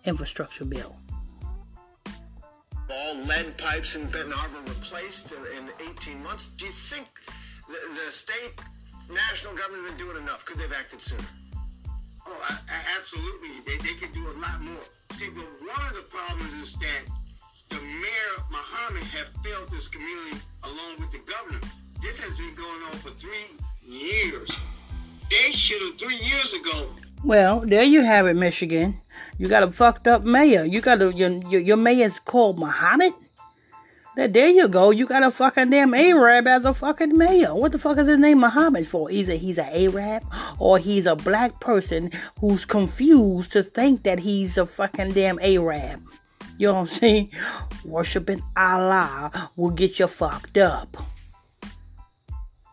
infrastructure 0.07 0.65
bill 0.65 0.97
all 2.91 3.17
lead 3.25 3.57
pipes 3.57 3.97
in 3.97 4.05
Benton 4.07 4.33
Harbor 4.35 4.71
replaced 4.71 5.33
in, 5.33 5.39
in 5.57 5.71
18 5.91 6.23
months. 6.23 6.49
Do 6.49 6.67
you 6.67 6.73
think 6.73 7.07
the, 7.67 7.79
the, 7.95 8.13
state, 8.13 8.53
national 9.09 9.55
government 9.55 9.89
have 9.89 9.97
been 9.97 10.07
doing 10.07 10.23
enough? 10.23 10.45
Could 10.45 10.59
they 10.59 10.65
have 10.65 10.75
acted 10.75 11.01
sooner? 11.01 11.25
Oh, 12.27 12.47
I, 12.49 12.55
I, 12.69 12.99
absolutely. 12.99 13.61
They, 13.67 13.79
they 13.79 13.95
could 13.95 14.13
do 14.13 14.27
a 14.31 14.37
lot 14.39 14.61
more. 14.63 14.85
See, 15.13 15.29
but 15.29 15.45
one 15.61 15.83
of 15.89 15.95
the 15.95 16.05
problems 16.09 16.53
is 16.55 16.75
that 16.75 17.03
the 17.69 17.77
mayor, 17.77 18.35
Muhammad, 18.51 19.03
have 19.05 19.29
failed 19.45 19.71
this 19.71 19.89
community 19.89 20.37
along 20.65 20.97
with 20.99 21.11
the 21.11 21.21
governor. 21.31 21.61
This 22.01 22.21
has 22.21 22.37
been 22.37 22.55
going 22.55 22.83
on 22.85 22.93
for 22.99 23.11
three 23.11 23.49
years. 23.87 24.51
They 25.31 25.53
should 25.53 25.81
have, 25.83 25.99
three 25.99 26.17
years 26.17 26.55
ago. 26.55 26.89
Well, 27.25 27.61
there 27.61 27.85
you 27.85 28.03
have 28.03 28.27
it, 28.27 28.35
Michigan. 28.35 29.01
You 29.39 29.49
got 29.49 29.63
a 29.63 29.71
fucked 29.71 30.07
up 30.07 30.25
mayor. 30.25 30.65
You 30.65 30.81
got 30.81 31.01
a 31.01 31.13
your 31.15 31.31
your, 31.49 31.61
your 31.61 31.77
mayor's 31.77 32.19
called 32.21 32.59
Muhammad. 32.59 33.15
That 34.17 34.33
there 34.33 34.49
you 34.49 34.69
go. 34.69 34.91
You 34.91 35.07
got 35.07 35.23
a 35.23 35.31
fucking 35.31 35.71
damn 35.71 35.95
Arab 35.95 36.47
as 36.47 36.65
a 36.65 36.75
fucking 36.75 37.17
mayor. 37.17 37.55
What 37.55 37.73
the 37.73 37.79
fuck 37.79 37.97
is 37.99 38.07
his 38.07 38.19
name 38.19 38.41
Muhammad 38.41 38.87
for? 38.87 39.11
Either 39.11 39.35
he's 39.35 39.59
an 39.59 39.71
Arab 39.73 40.23
or 40.59 40.79
he's 40.79 41.07
a 41.07 41.17
black 41.17 41.61
person 41.61 42.11
who's 42.41 42.65
confused 42.65 43.53
to 43.53 43.63
think 43.63 44.03
that 44.03 44.19
he's 44.19 44.59
a 44.59 44.67
fucking 44.67 45.13
damn 45.13 45.39
Arab. 45.41 46.03
You 46.59 46.67
know 46.67 46.75
what 46.75 46.81
I'm 46.81 46.87
saying? 46.89 47.31
Worshipping 47.85 48.43
Allah 48.57 49.51
will 49.57 49.71
get 49.71 49.99
you 49.99 50.07
fucked 50.07 50.59
up. 50.59 50.97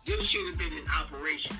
This 0.05 0.23
should 0.23 0.45
have 0.47 0.57
been 0.57 0.73
an 0.73 0.85
operation. 0.99 1.55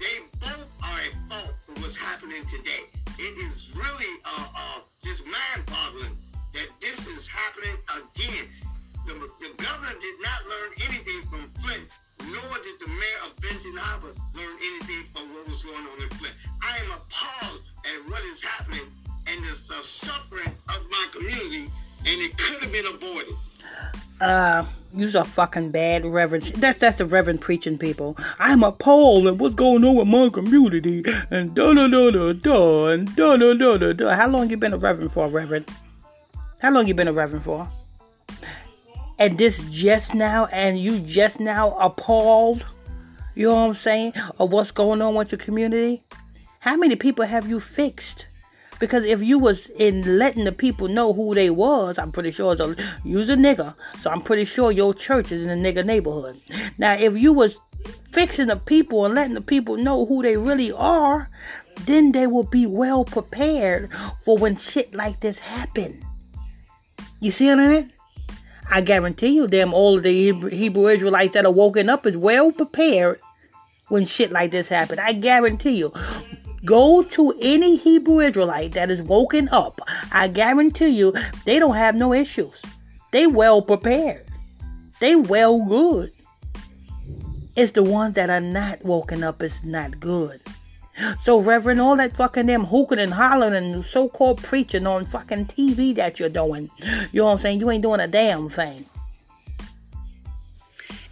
They 0.00 0.24
both 0.40 0.66
are 0.82 1.00
at 1.00 1.28
fault 1.28 1.54
for 1.66 1.80
what's 1.80 1.96
happening 1.96 2.44
today 2.46 2.88
it 3.18 3.38
is 3.38 3.70
really 3.74 4.20
uh, 4.24 4.46
uh, 4.54 4.80
just 5.02 5.24
mind-boggling 5.24 6.16
that 6.52 6.66
this 6.80 7.06
is 7.06 7.26
happening 7.26 7.76
again. 7.96 8.48
The, 9.06 9.12
the 9.12 9.62
governor 9.62 9.94
did 10.00 10.16
not 10.22 10.40
learn 10.48 10.70
anything 10.88 11.22
from 11.30 11.50
Flint, 11.62 11.84
nor 12.20 12.58
did 12.62 12.76
the 12.80 12.88
mayor 12.88 13.20
of 13.26 13.36
Benton 13.40 13.76
Harbor 13.76 14.12
learn 14.34 14.56
anything 14.64 15.04
from 15.14 15.28
what 15.32 15.46
was 15.48 15.62
going 15.62 15.76
on 15.76 16.02
in 16.02 16.08
Flint. 16.10 16.34
I 16.62 16.78
am 16.78 16.90
appalled 16.92 17.62
at 17.84 18.10
what 18.10 18.22
is 18.24 18.42
happening 18.42 18.86
and 19.26 19.44
the, 19.44 19.60
the 19.68 19.82
suffering 19.82 20.52
of 20.68 20.80
my 20.90 21.06
community, 21.12 21.70
and 22.06 22.20
it 22.22 22.36
could 22.38 22.62
have 22.62 22.72
been 22.72 22.86
avoided. 22.86 23.34
Uh, 24.20 24.64
You're 24.94 25.20
a 25.20 25.24
fucking 25.24 25.70
bad 25.70 26.04
reverend. 26.06 26.44
That's 26.56 26.78
that's 26.78 26.98
the 26.98 27.04
reverend 27.06 27.40
preaching 27.40 27.76
people. 27.76 28.16
I'm 28.38 28.62
appalled 28.62 29.26
at 29.26 29.36
what's 29.36 29.54
going 29.54 29.84
on 29.84 29.96
with 29.96 30.06
my 30.08 30.28
community 30.30 31.04
and 31.30 31.54
da 31.54 31.74
da 31.74 31.88
da 31.88 32.10
da 32.10 32.32
da 32.32 32.86
and 32.86 33.14
da 33.16 33.36
da 33.36 33.54
da 33.54 33.76
da 33.76 33.92
da. 33.92 34.14
How 34.14 34.28
long 34.28 34.48
you 34.48 34.56
been 34.56 34.72
a 34.72 34.78
reverend 34.78 35.12
for, 35.12 35.28
reverend? 35.28 35.68
How 36.62 36.70
long 36.70 36.86
you 36.86 36.94
been 36.94 37.08
a 37.08 37.12
reverend 37.12 37.44
for? 37.44 37.68
And 39.18 39.38
this 39.38 39.60
just 39.70 40.14
now, 40.14 40.46
and 40.46 40.78
you 40.78 40.98
just 41.00 41.40
now 41.40 41.76
appalled. 41.78 42.66
You 43.34 43.48
know 43.48 43.54
what 43.54 43.68
I'm 43.68 43.74
saying? 43.74 44.12
Of 44.38 44.52
what's 44.52 44.70
going 44.70 45.02
on 45.02 45.14
with 45.14 45.32
your 45.32 45.38
community? 45.38 46.04
How 46.60 46.76
many 46.76 46.96
people 46.96 47.24
have 47.24 47.48
you 47.48 47.60
fixed? 47.60 48.26
Because 48.80 49.04
if 49.04 49.22
you 49.22 49.38
was 49.38 49.68
in 49.76 50.18
letting 50.18 50.44
the 50.44 50.52
people 50.52 50.88
know 50.88 51.12
who 51.12 51.34
they 51.34 51.50
was, 51.50 51.98
I'm 51.98 52.12
pretty 52.12 52.30
sure 52.30 52.54
a, 52.54 52.76
you's 53.04 53.28
a 53.28 53.36
nigga. 53.36 53.74
So 54.00 54.10
I'm 54.10 54.20
pretty 54.20 54.44
sure 54.44 54.72
your 54.72 54.92
church 54.94 55.30
is 55.30 55.42
in 55.42 55.50
a 55.50 55.56
nigga 55.56 55.84
neighborhood. 55.84 56.40
Now, 56.76 56.94
if 56.94 57.16
you 57.16 57.32
was 57.32 57.60
fixing 58.12 58.48
the 58.48 58.56
people 58.56 59.04
and 59.04 59.14
letting 59.14 59.34
the 59.34 59.40
people 59.40 59.76
know 59.76 60.06
who 60.06 60.22
they 60.22 60.36
really 60.36 60.72
are, 60.72 61.30
then 61.86 62.12
they 62.12 62.26
will 62.26 62.44
be 62.44 62.66
well 62.66 63.04
prepared 63.04 63.90
for 64.22 64.36
when 64.36 64.56
shit 64.56 64.94
like 64.94 65.20
this 65.20 65.38
happen. 65.38 66.04
You 67.20 67.30
see 67.30 67.48
what 67.48 67.60
I 67.60 67.68
mean? 67.68 67.92
I 68.70 68.80
guarantee 68.80 69.28
you, 69.28 69.46
them 69.46 69.72
all 69.74 69.96
of 69.96 70.02
the 70.02 70.32
Hebrew 70.50 70.88
Israelites 70.88 71.34
that 71.34 71.46
are 71.46 71.52
woken 71.52 71.88
up 71.88 72.06
is 72.06 72.16
well 72.16 72.50
prepared 72.50 73.20
when 73.88 74.06
shit 74.06 74.32
like 74.32 74.50
this 74.50 74.68
happen. 74.68 74.98
I 74.98 75.12
guarantee 75.12 75.76
you. 75.76 75.92
Go 76.64 77.02
to 77.02 77.34
any 77.42 77.76
Hebrew 77.76 78.20
Israelite 78.20 78.72
that 78.72 78.90
is 78.90 79.02
woken 79.02 79.50
up. 79.50 79.80
I 80.10 80.28
guarantee 80.28 80.88
you, 80.88 81.14
they 81.44 81.58
don't 81.58 81.76
have 81.76 81.94
no 81.94 82.14
issues. 82.14 82.62
They 83.12 83.26
well 83.26 83.60
prepared. 83.60 84.26
They 84.98 85.14
well 85.14 85.62
good. 85.62 86.10
It's 87.54 87.72
the 87.72 87.82
ones 87.82 88.14
that 88.14 88.30
are 88.30 88.40
not 88.40 88.82
woken 88.84 89.22
up 89.22 89.42
is 89.42 89.62
not 89.62 90.00
good. 90.00 90.40
So, 91.20 91.40
Reverend, 91.40 91.80
all 91.80 91.96
that 91.96 92.16
fucking 92.16 92.46
them 92.46 92.64
hooking 92.64 92.98
and 92.98 93.14
hollering 93.14 93.54
and 93.54 93.84
so 93.84 94.08
called 94.08 94.42
preaching 94.42 94.86
on 94.86 95.06
fucking 95.06 95.46
TV 95.46 95.94
that 95.96 96.20
you're 96.20 96.28
doing, 96.28 96.70
you 97.12 97.20
know 97.20 97.26
what 97.26 97.32
I'm 97.32 97.38
saying? 97.38 97.60
You 97.60 97.70
ain't 97.70 97.82
doing 97.82 98.00
a 98.00 98.08
damn 98.08 98.48
thing. 98.48 98.86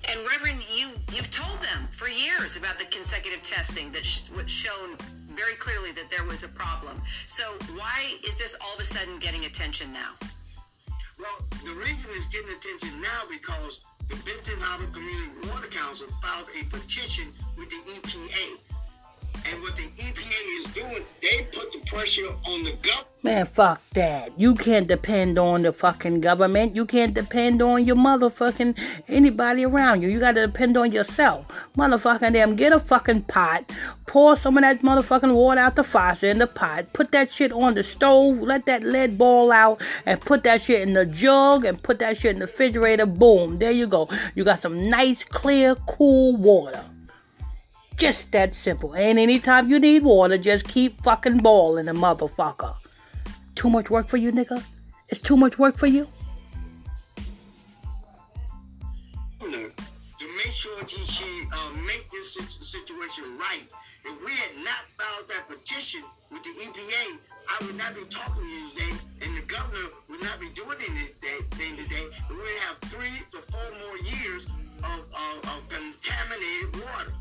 And, 0.08 0.20
Reverend, 0.30 0.62
you, 0.74 0.90
you've 1.12 1.30
told 1.30 1.60
them 1.60 1.88
for 1.90 2.08
years 2.08 2.56
about 2.56 2.78
the 2.78 2.84
consecutive 2.86 3.42
testing 3.42 3.90
that 3.92 4.04
sh- 4.04 4.22
was 4.36 4.50
shown 4.50 4.96
very 5.30 5.54
clearly 5.54 5.92
that 5.92 6.10
there 6.10 6.24
was 6.24 6.44
a 6.44 6.48
problem. 6.48 7.00
So, 7.26 7.44
why 7.74 8.14
is 8.26 8.36
this 8.36 8.54
all 8.60 8.74
of 8.74 8.80
a 8.80 8.84
sudden 8.84 9.18
getting 9.18 9.46
attention 9.46 9.92
now? 9.92 10.12
Well, 11.18 11.48
the 11.64 11.72
reason 11.72 12.10
it's 12.14 12.26
getting 12.26 12.50
attention 12.50 13.00
now 13.00 13.22
because 13.30 13.80
the 14.08 14.16
Benton 14.16 14.60
Harbor 14.60 14.86
Community 14.92 15.48
Water 15.48 15.68
Council 15.68 16.08
filed 16.20 16.48
a 16.60 16.64
petition 16.64 17.32
with 17.56 17.70
the 17.70 17.76
EPA 17.76 18.58
and 19.50 19.62
what 19.62 19.76
the 19.76 19.82
EPA 19.82 20.60
is 20.60 20.72
doing, 20.72 21.04
they 21.20 21.46
put 21.52 21.72
the 21.72 21.78
pressure 21.86 22.28
on 22.46 22.64
the 22.64 22.72
government. 22.82 23.06
Man, 23.24 23.46
fuck 23.46 23.80
that. 23.90 24.38
You 24.38 24.52
can't 24.56 24.88
depend 24.88 25.38
on 25.38 25.62
the 25.62 25.72
fucking 25.72 26.22
government. 26.22 26.74
You 26.74 26.84
can't 26.84 27.14
depend 27.14 27.62
on 27.62 27.84
your 27.84 27.94
motherfucking 27.94 28.76
anybody 29.06 29.64
around 29.64 30.02
you. 30.02 30.08
You 30.08 30.18
gotta 30.18 30.44
depend 30.48 30.76
on 30.76 30.90
yourself. 30.90 31.46
Motherfucking 31.76 32.32
them, 32.32 32.56
get 32.56 32.72
a 32.72 32.80
fucking 32.80 33.22
pot, 33.22 33.70
pour 34.06 34.36
some 34.36 34.58
of 34.58 34.62
that 34.62 34.82
motherfucking 34.82 35.32
water 35.32 35.60
out 35.60 35.76
the 35.76 35.84
faucet 35.84 36.30
in 36.30 36.38
the 36.38 36.48
pot, 36.48 36.92
put 36.92 37.12
that 37.12 37.30
shit 37.30 37.52
on 37.52 37.74
the 37.74 37.84
stove, 37.84 38.40
let 38.40 38.66
that 38.66 38.82
lead 38.82 39.16
ball 39.16 39.52
out, 39.52 39.80
and 40.04 40.20
put 40.20 40.42
that 40.42 40.60
shit 40.60 40.80
in 40.80 40.94
the 40.94 41.06
jug 41.06 41.64
and 41.64 41.80
put 41.80 42.00
that 42.00 42.16
shit 42.16 42.32
in 42.32 42.40
the 42.40 42.46
refrigerator. 42.46 43.06
Boom, 43.06 43.60
there 43.60 43.70
you 43.70 43.86
go. 43.86 44.08
You 44.34 44.42
got 44.42 44.60
some 44.60 44.90
nice, 44.90 45.22
clear, 45.22 45.76
cool 45.86 46.36
water. 46.36 46.84
Just 47.96 48.32
that 48.32 48.54
simple. 48.54 48.94
And 48.94 49.18
anytime 49.18 49.68
you 49.68 49.78
need 49.78 50.02
water, 50.02 50.38
just 50.38 50.66
keep 50.66 51.02
fucking 51.02 51.38
boiling 51.38 51.86
the 51.86 51.92
motherfucker. 51.92 52.74
Too 53.54 53.70
much 53.70 53.90
work 53.90 54.08
for 54.08 54.16
you, 54.16 54.32
nigga? 54.32 54.64
It's 55.08 55.20
too 55.20 55.36
much 55.36 55.58
work 55.58 55.76
for 55.76 55.86
you? 55.86 56.08
To 59.40 60.26
make 60.36 60.52
sure 60.52 60.86
she, 60.86 61.04
she 61.04 61.44
uh, 61.52 61.70
make 61.86 62.08
this 62.10 62.34
situation 62.34 63.24
right. 63.38 63.64
If 64.04 64.24
we 64.24 64.32
had 64.32 64.64
not 64.64 64.82
filed 64.98 65.28
that 65.28 65.48
petition 65.48 66.02
with 66.30 66.42
the 66.42 66.50
EPA, 66.50 67.18
I 67.48 67.66
would 67.66 67.76
not 67.76 67.94
be 67.94 68.04
talking 68.04 68.42
to 68.42 68.48
you 68.48 68.70
today, 68.70 68.92
and 69.22 69.36
the 69.36 69.42
governor 69.42 69.88
would 70.08 70.22
not 70.22 70.40
be 70.40 70.48
doing 70.50 70.78
anything 70.80 71.76
today. 71.76 72.06
We 72.30 72.36
would 72.36 72.58
have 72.66 72.78
three 72.86 73.22
to 73.32 73.38
four 73.52 73.70
more 73.78 73.98
years 73.98 74.46
of, 74.82 75.00
of, 75.12 75.44
of 75.44 75.68
contaminated 75.68 76.74
water. 76.82 77.12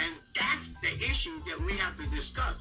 And 0.00 0.12
that's 0.34 0.70
the 0.82 0.94
issue 0.98 1.38
that 1.46 1.60
we 1.66 1.72
have 1.78 1.96
to 1.96 2.06
discuss. 2.06 2.56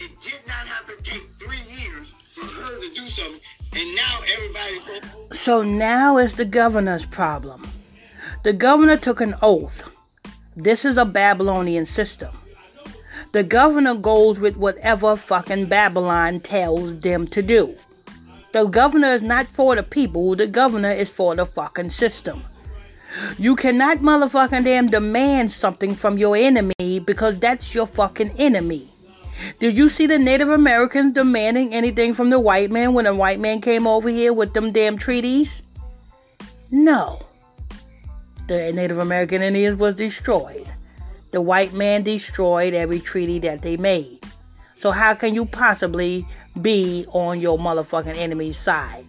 It 0.00 0.20
did 0.20 0.40
not 0.46 0.66
have 0.66 0.86
to 0.86 1.02
take 1.02 1.28
three 1.38 1.62
years 1.76 2.12
for 2.32 2.46
her 2.46 2.80
to 2.80 2.94
do 2.94 3.06
something, 3.06 3.40
and 3.74 3.94
now 3.94 4.20
everybody. 4.34 5.36
So 5.36 5.62
now 5.62 6.16
it's 6.16 6.34
the 6.34 6.44
governor's 6.44 7.06
problem. 7.06 7.68
The 8.44 8.52
governor 8.52 8.96
took 8.96 9.20
an 9.20 9.34
oath. 9.42 9.82
This 10.56 10.84
is 10.84 10.96
a 10.96 11.04
Babylonian 11.04 11.86
system. 11.86 12.36
The 13.32 13.42
governor 13.42 13.94
goes 13.94 14.38
with 14.38 14.56
whatever 14.56 15.16
fucking 15.16 15.66
Babylon 15.66 16.40
tells 16.40 16.98
them 17.00 17.26
to 17.28 17.42
do. 17.42 17.76
The 18.52 18.64
governor 18.64 19.08
is 19.08 19.22
not 19.22 19.46
for 19.46 19.76
the 19.76 19.82
people, 19.82 20.34
the 20.34 20.46
governor 20.46 20.92
is 20.92 21.08
for 21.08 21.36
the 21.36 21.44
fucking 21.44 21.90
system. 21.90 22.44
You 23.38 23.56
cannot 23.56 23.98
motherfucking 23.98 24.64
damn 24.64 24.88
demand 24.88 25.50
something 25.52 25.94
from 25.94 26.18
your 26.18 26.36
enemy 26.36 27.00
because 27.00 27.38
that's 27.38 27.74
your 27.74 27.86
fucking 27.86 28.32
enemy. 28.38 28.92
Did 29.60 29.76
you 29.76 29.88
see 29.88 30.06
the 30.06 30.18
Native 30.18 30.48
Americans 30.48 31.14
demanding 31.14 31.72
anything 31.72 32.14
from 32.14 32.30
the 32.30 32.40
white 32.40 32.70
man 32.70 32.92
when 32.92 33.04
the 33.04 33.14
white 33.14 33.40
man 33.40 33.60
came 33.60 33.86
over 33.86 34.08
here 34.08 34.32
with 34.32 34.52
them 34.52 34.72
damn 34.72 34.98
treaties? 34.98 35.62
No. 36.70 37.20
The 38.48 38.72
Native 38.72 38.98
American 38.98 39.42
Indians 39.42 39.78
was 39.78 39.94
destroyed. 39.94 40.68
The 41.30 41.40
white 41.40 41.72
man 41.72 42.02
destroyed 42.02 42.74
every 42.74 43.00
treaty 43.00 43.38
that 43.40 43.62
they 43.62 43.76
made. 43.76 44.24
So 44.76 44.90
how 44.90 45.14
can 45.14 45.34
you 45.34 45.44
possibly 45.44 46.26
be 46.60 47.06
on 47.10 47.40
your 47.40 47.58
motherfucking 47.58 48.16
enemy's 48.16 48.58
side? 48.58 49.06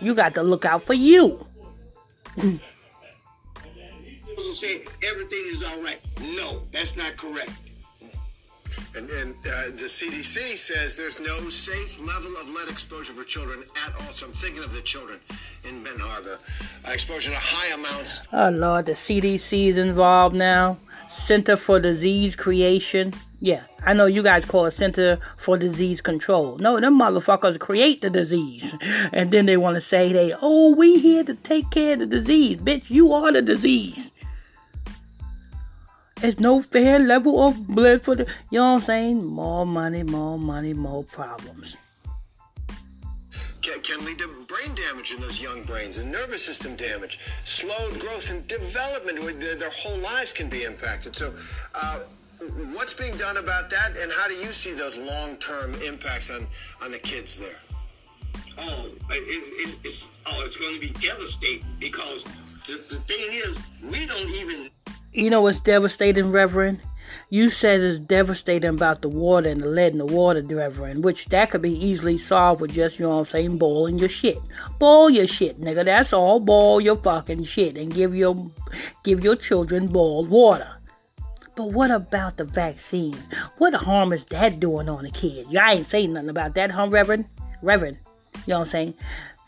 You 0.00 0.14
got 0.14 0.34
to 0.34 0.42
look 0.42 0.64
out 0.64 0.82
for 0.82 0.94
you. 0.94 1.44
and 4.36 4.56
say 4.56 4.82
everything 5.08 5.44
is 5.46 5.62
all 5.64 5.80
right. 5.82 6.00
No, 6.36 6.60
that's 6.72 6.96
not 6.96 7.16
correct. 7.16 7.52
And, 8.96 9.08
and 9.10 9.34
uh, 9.46 9.64
the 9.76 9.86
CDC 9.88 10.56
says 10.56 10.94
there's 10.94 11.20
no 11.20 11.48
safe 11.50 12.00
level 12.00 12.32
of 12.40 12.48
lead 12.54 12.68
exposure 12.68 13.12
for 13.12 13.24
children 13.24 13.62
at 13.86 13.94
all. 13.94 14.12
So 14.12 14.26
I'm 14.26 14.32
thinking 14.32 14.62
of 14.62 14.74
the 14.74 14.80
children 14.80 15.20
in 15.64 15.82
Ben 15.82 15.98
Harbor. 15.98 16.38
Uh, 16.86 16.90
exposure 16.90 17.30
to 17.30 17.36
high 17.36 17.74
amounts. 17.74 18.22
Oh, 18.32 18.50
Lord, 18.50 18.86
the 18.86 18.92
CDC 18.92 19.68
is 19.68 19.78
involved 19.78 20.34
now. 20.34 20.78
Center 21.10 21.56
for 21.56 21.80
Disease 21.80 22.36
Creation. 22.36 23.12
Yeah, 23.40 23.62
I 23.84 23.94
know 23.94 24.06
you 24.06 24.22
guys 24.22 24.44
call 24.44 24.66
it 24.66 24.72
Center 24.72 25.18
for 25.36 25.56
Disease 25.56 26.00
Control. 26.00 26.58
No, 26.58 26.78
them 26.78 26.98
motherfuckers 26.98 27.58
create 27.58 28.00
the 28.00 28.10
disease. 28.10 28.74
And 29.12 29.30
then 29.30 29.46
they 29.46 29.56
want 29.56 29.76
to 29.76 29.80
say 29.80 30.12
they, 30.12 30.34
oh, 30.42 30.74
we 30.74 30.98
here 30.98 31.24
to 31.24 31.34
take 31.34 31.70
care 31.70 31.94
of 31.94 32.00
the 32.00 32.06
disease. 32.06 32.58
Bitch, 32.58 32.90
you 32.90 33.12
are 33.12 33.32
the 33.32 33.42
disease. 33.42 34.10
It's 36.20 36.40
no 36.40 36.62
fair 36.62 36.98
level 36.98 37.40
of 37.40 37.68
blood 37.68 38.02
for 38.04 38.16
the. 38.16 38.26
You 38.50 38.58
know 38.58 38.74
what 38.74 38.80
I'm 38.80 38.86
saying? 38.86 39.24
More 39.24 39.64
money, 39.64 40.02
more 40.02 40.36
money, 40.38 40.72
more 40.72 41.04
problems. 41.04 41.76
Can, 43.62 43.80
can 43.82 44.04
lead 44.04 44.18
to 44.18 44.28
brain 44.48 44.74
damage 44.74 45.12
in 45.12 45.20
those 45.20 45.40
young 45.40 45.62
brains 45.62 45.98
and 45.98 46.10
nervous 46.10 46.44
system 46.44 46.74
damage, 46.74 47.20
slowed 47.44 48.00
growth 48.00 48.30
and 48.30 48.46
development. 48.48 49.40
Their, 49.40 49.54
their 49.54 49.70
whole 49.70 49.98
lives 49.98 50.32
can 50.32 50.48
be 50.48 50.64
impacted. 50.64 51.14
So, 51.14 51.34
uh, 51.74 52.00
what's 52.72 52.94
being 52.94 53.16
done 53.16 53.36
about 53.36 53.70
that, 53.70 53.96
and 53.96 54.10
how 54.10 54.26
do 54.26 54.34
you 54.34 54.46
see 54.46 54.72
those 54.72 54.96
long-term 54.96 55.74
impacts 55.86 56.30
on 56.30 56.46
on 56.82 56.90
the 56.90 56.98
kids 56.98 57.36
there? 57.36 57.58
Oh, 58.58 58.86
it, 59.10 59.14
it, 59.14 59.78
it's 59.84 60.08
oh, 60.26 60.42
it's 60.44 60.56
going 60.56 60.74
to 60.74 60.80
be 60.80 60.90
devastating 60.98 61.64
because 61.78 62.24
the, 62.66 62.74
the 62.88 63.00
thing 63.06 63.28
is, 63.30 63.58
we 63.82 64.04
don't 64.04 64.28
even 64.30 64.68
you 65.18 65.30
know 65.30 65.42
what's 65.42 65.60
devastating, 65.60 66.30
Reverend? 66.30 66.80
You 67.28 67.50
says 67.50 67.82
it's 67.82 67.98
devastating 67.98 68.70
about 68.70 69.02
the 69.02 69.08
water 69.08 69.48
and 69.48 69.60
the 69.60 69.66
lead 69.66 69.92
in 69.92 69.98
the 69.98 70.06
water, 70.06 70.42
Reverend, 70.42 71.02
which 71.02 71.26
that 71.26 71.50
could 71.50 71.62
be 71.62 71.72
easily 71.72 72.18
solved 72.18 72.60
with 72.60 72.72
just, 72.72 72.98
you 72.98 73.06
know 73.06 73.16
what 73.16 73.18
I'm 73.20 73.24
saying, 73.26 73.58
boiling 73.58 73.98
your 73.98 74.08
shit. 74.08 74.38
Boil 74.78 75.10
your 75.10 75.26
shit, 75.26 75.60
nigga. 75.60 75.84
That's 75.84 76.12
all. 76.12 76.38
Boil 76.38 76.80
your 76.80 76.96
fucking 76.96 77.44
shit 77.44 77.76
and 77.76 77.92
give 77.92 78.14
your 78.14 78.50
give 79.02 79.24
your 79.24 79.34
children 79.34 79.88
boiled 79.88 80.28
water. 80.28 80.76
But 81.56 81.72
what 81.72 81.90
about 81.90 82.36
the 82.36 82.44
vaccines? 82.44 83.20
What 83.56 83.74
harm 83.74 84.12
is 84.12 84.24
that 84.26 84.60
doing 84.60 84.88
on 84.88 85.02
the 85.02 85.10
kids? 85.10 85.50
Y'all 85.50 85.68
ain't 85.68 85.86
saying 85.86 86.12
nothing 86.12 86.30
about 86.30 86.54
that, 86.54 86.70
huh, 86.70 86.88
Reverend? 86.88 87.24
Reverend, 87.62 87.98
you 88.46 88.52
know 88.52 88.60
what 88.60 88.66
I'm 88.66 88.70
saying? 88.70 88.94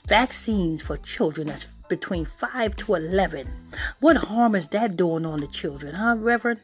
Vaccines 0.09 0.83
for 0.83 0.97
children 0.97 1.47
that's 1.47 1.67
between 1.91 2.25
5 2.25 2.77
to 2.77 2.95
11. 2.95 3.51
What 3.99 4.17
harm 4.17 4.55
is 4.55 4.69
that 4.69 4.97
doing 4.97 5.27
on 5.27 5.41
the 5.41 5.47
children, 5.49 5.95
huh, 5.95 6.17
Reverend? 6.19 6.61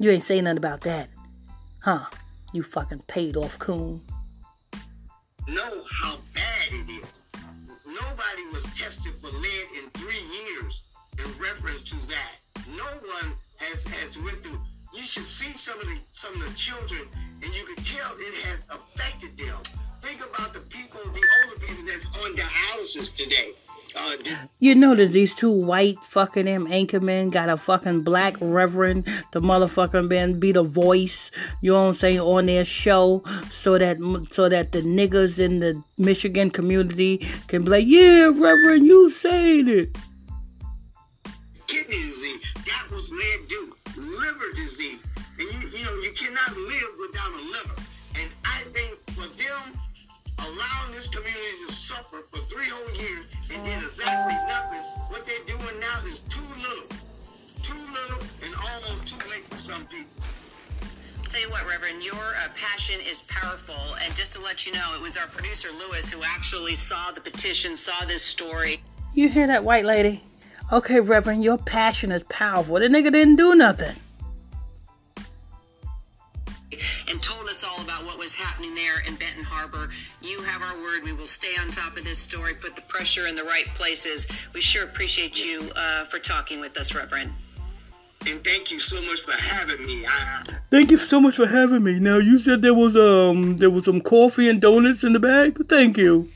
You 0.00 0.10
ain't 0.10 0.24
saying 0.24 0.44
nothing 0.44 0.58
about 0.58 0.80
that. 0.80 1.10
Huh? 1.84 2.06
You 2.52 2.64
fucking 2.64 3.02
paid 3.06 3.36
off 3.36 3.58
coon. 3.60 4.00
Know 5.46 5.84
how 6.02 6.16
bad 6.34 6.72
it 6.72 6.90
is. 6.90 7.06
Nobody 7.86 8.44
was 8.52 8.64
tested 8.74 9.12
for 9.20 9.28
lead 9.28 9.66
in 9.78 9.90
three 9.94 10.24
years 10.40 10.82
in 11.18 11.26
reference 11.38 11.90
to 11.90 11.96
that. 12.08 12.66
No 12.76 12.84
one 12.84 13.34
has, 13.58 13.84
has 13.84 14.18
went 14.18 14.42
through. 14.42 14.60
You 14.94 15.02
should 15.02 15.24
see 15.24 15.52
some 15.52 15.78
of 15.80 15.86
the 15.86 15.98
some 16.14 16.34
of 16.40 16.48
the 16.48 16.54
children, 16.54 17.02
and 17.42 17.54
you 17.54 17.64
can 17.64 17.82
tell 17.84 18.12
it 18.16 18.34
has 18.46 18.64
affected 18.70 19.36
them. 19.36 19.58
Think 20.02 20.20
about 20.24 20.52
the 20.52 20.60
people, 20.60 21.00
the 21.00 21.22
older 21.44 21.60
people 21.60 21.84
that's 21.86 22.06
on 22.06 22.34
dialysis 22.36 23.14
today. 23.14 23.52
You 24.58 24.74
notice 24.74 25.10
these 25.10 25.34
two 25.34 25.50
white 25.50 25.98
fucking 26.04 26.46
them 26.46 26.66
anchormen 26.66 27.30
got 27.30 27.48
a 27.48 27.56
fucking 27.56 28.02
black 28.02 28.36
reverend, 28.40 29.04
the 29.32 29.40
motherfucking 29.40 30.08
man 30.08 30.38
be 30.38 30.52
the 30.52 30.62
voice, 30.62 31.30
you 31.60 31.72
know 31.72 31.82
what 31.82 31.88
I'm 31.88 31.94
saying, 31.94 32.20
on 32.20 32.46
their 32.46 32.64
show 32.64 33.22
so 33.52 33.76
that 33.78 33.98
so 34.30 34.48
that 34.48 34.72
the 34.72 34.82
niggas 34.82 35.38
in 35.38 35.60
the 35.60 35.82
Michigan 35.98 36.50
community 36.50 37.26
can 37.48 37.64
be 37.64 37.70
like, 37.70 37.86
yeah, 37.86 38.30
reverend, 38.32 38.86
you 38.86 39.10
said 39.10 39.68
it. 39.68 39.98
Kidney 41.66 41.96
disease, 41.96 42.40
that 42.66 42.86
was 42.90 43.10
lead 43.10 43.48
due. 43.48 43.76
Liver 43.96 44.52
disease, 44.54 45.02
and 45.38 45.52
you, 45.52 45.78
you 45.78 45.84
know, 45.84 45.94
you 46.02 46.12
cannot 46.12 46.56
live 46.56 46.92
without 46.98 47.30
a 47.30 47.42
liver. 47.50 47.82
And 48.20 48.30
I 48.44 48.62
think 48.72 48.98
for 49.10 49.26
them 49.36 49.80
allowing 50.42 50.92
this 50.92 51.08
community 51.08 51.56
to 51.66 51.72
suffer 51.72 52.24
for 52.30 52.38
three 52.50 52.68
whole 52.68 52.94
years 52.96 53.26
and 53.52 53.64
did 53.64 53.82
exactly 53.82 54.34
nothing. 54.48 54.82
What 55.08 55.26
they're 55.26 55.46
doing 55.46 55.80
now 55.80 56.06
is 56.06 56.20
too 56.28 56.44
little. 56.56 56.88
Too 57.62 57.78
little 57.92 58.22
and 58.44 58.54
almost 58.54 59.06
too 59.06 59.30
late 59.30 59.46
for 59.48 59.58
some 59.58 59.84
people. 59.86 60.24
Tell 61.28 61.40
you 61.40 61.50
what, 61.50 61.66
Reverend, 61.66 62.02
your 62.02 62.14
uh, 62.14 62.48
passion 62.54 63.00
is 63.08 63.22
powerful. 63.22 63.96
And 64.04 64.14
just 64.14 64.34
to 64.34 64.40
let 64.40 64.66
you 64.66 64.72
know, 64.72 64.94
it 64.94 65.00
was 65.00 65.16
our 65.16 65.26
producer, 65.26 65.68
Lewis, 65.78 66.10
who 66.10 66.22
actually 66.22 66.76
saw 66.76 67.10
the 67.10 67.20
petition, 67.20 67.76
saw 67.76 68.04
this 68.04 68.22
story. 68.22 68.82
You 69.14 69.28
hear 69.28 69.46
that, 69.46 69.64
white 69.64 69.84
lady? 69.84 70.24
Okay, 70.70 71.00
Reverend, 71.00 71.42
your 71.42 71.58
passion 71.58 72.12
is 72.12 72.22
powerful. 72.24 72.74
The 72.74 72.88
nigga 72.88 73.12
didn't 73.12 73.36
do 73.36 73.54
nothing 73.54 73.94
and 77.08 77.22
told 77.22 77.48
us 77.48 77.64
all 77.64 77.80
about 77.80 78.04
what 78.04 78.18
was 78.18 78.34
happening 78.34 78.74
there 78.74 79.00
in 79.06 79.14
Benton 79.16 79.44
Harbor. 79.44 79.90
You 80.20 80.42
have 80.42 80.62
our 80.62 80.76
word. 80.82 81.04
We 81.04 81.12
will 81.12 81.26
stay 81.26 81.54
on 81.60 81.70
top 81.70 81.96
of 81.96 82.04
this 82.04 82.18
story, 82.18 82.54
put 82.54 82.76
the 82.76 82.82
pressure 82.82 83.26
in 83.26 83.34
the 83.34 83.44
right 83.44 83.66
places. 83.74 84.26
We 84.54 84.60
sure 84.60 84.84
appreciate 84.84 85.42
you 85.44 85.70
uh, 85.76 86.04
for 86.04 86.18
talking 86.18 86.60
with 86.60 86.76
us, 86.76 86.94
Reverend. 86.94 87.32
And 88.28 88.44
thank 88.44 88.70
you 88.70 88.78
so 88.78 89.02
much 89.02 89.22
for 89.22 89.32
having 89.32 89.84
me. 89.84 90.06
I, 90.06 90.44
thank 90.70 90.90
you 90.92 90.98
so 90.98 91.20
much 91.20 91.36
for 91.36 91.46
having 91.46 91.82
me. 91.82 91.98
Now 91.98 92.18
you 92.18 92.38
said 92.38 92.62
there 92.62 92.74
was 92.74 92.94
um 92.94 93.58
there 93.58 93.70
was 93.70 93.84
some 93.84 94.00
coffee 94.00 94.48
and 94.48 94.60
donuts 94.60 95.02
in 95.02 95.12
the 95.12 95.18
bag. 95.18 95.58
Thank 95.68 95.98
you. 95.98 96.28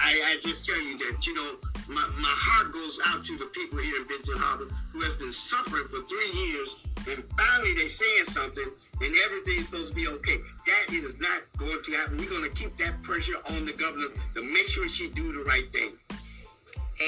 I, 0.00 0.20
I 0.26 0.36
just 0.42 0.66
tell 0.66 0.80
you 0.82 0.98
that 0.98 1.24
you 1.24 1.34
know 1.34 1.54
my, 1.88 2.04
my 2.18 2.34
heart 2.34 2.72
goes 2.72 2.98
out 3.06 3.24
to 3.26 3.38
the 3.38 3.46
people 3.46 3.78
here 3.78 3.96
in 3.96 4.06
Benton 4.08 4.34
Harbor 4.36 4.66
who 4.92 5.02
have 5.02 5.18
been 5.20 5.30
suffering 5.30 5.84
for 5.84 6.00
three 6.08 6.32
years 6.34 6.74
and 7.08 7.24
finally 7.36 7.74
they're 7.74 7.88
saying 7.88 8.24
something 8.24 8.70
and 9.00 9.14
everything's 9.24 9.66
supposed 9.66 9.88
to 9.88 9.94
be 9.94 10.08
okay. 10.08 10.36
That 10.66 10.94
is 10.94 11.18
not 11.20 11.42
going 11.56 11.82
to 11.82 11.92
happen. 11.92 12.18
We're 12.18 12.28
going 12.28 12.44
to 12.44 12.50
keep 12.50 12.76
that 12.78 13.02
pressure 13.02 13.36
on 13.50 13.64
the 13.64 13.72
governor 13.72 14.08
to 14.34 14.42
make 14.42 14.66
sure 14.68 14.88
she 14.88 15.08
do 15.08 15.32
the 15.32 15.44
right 15.44 15.70
thing. 15.72 15.90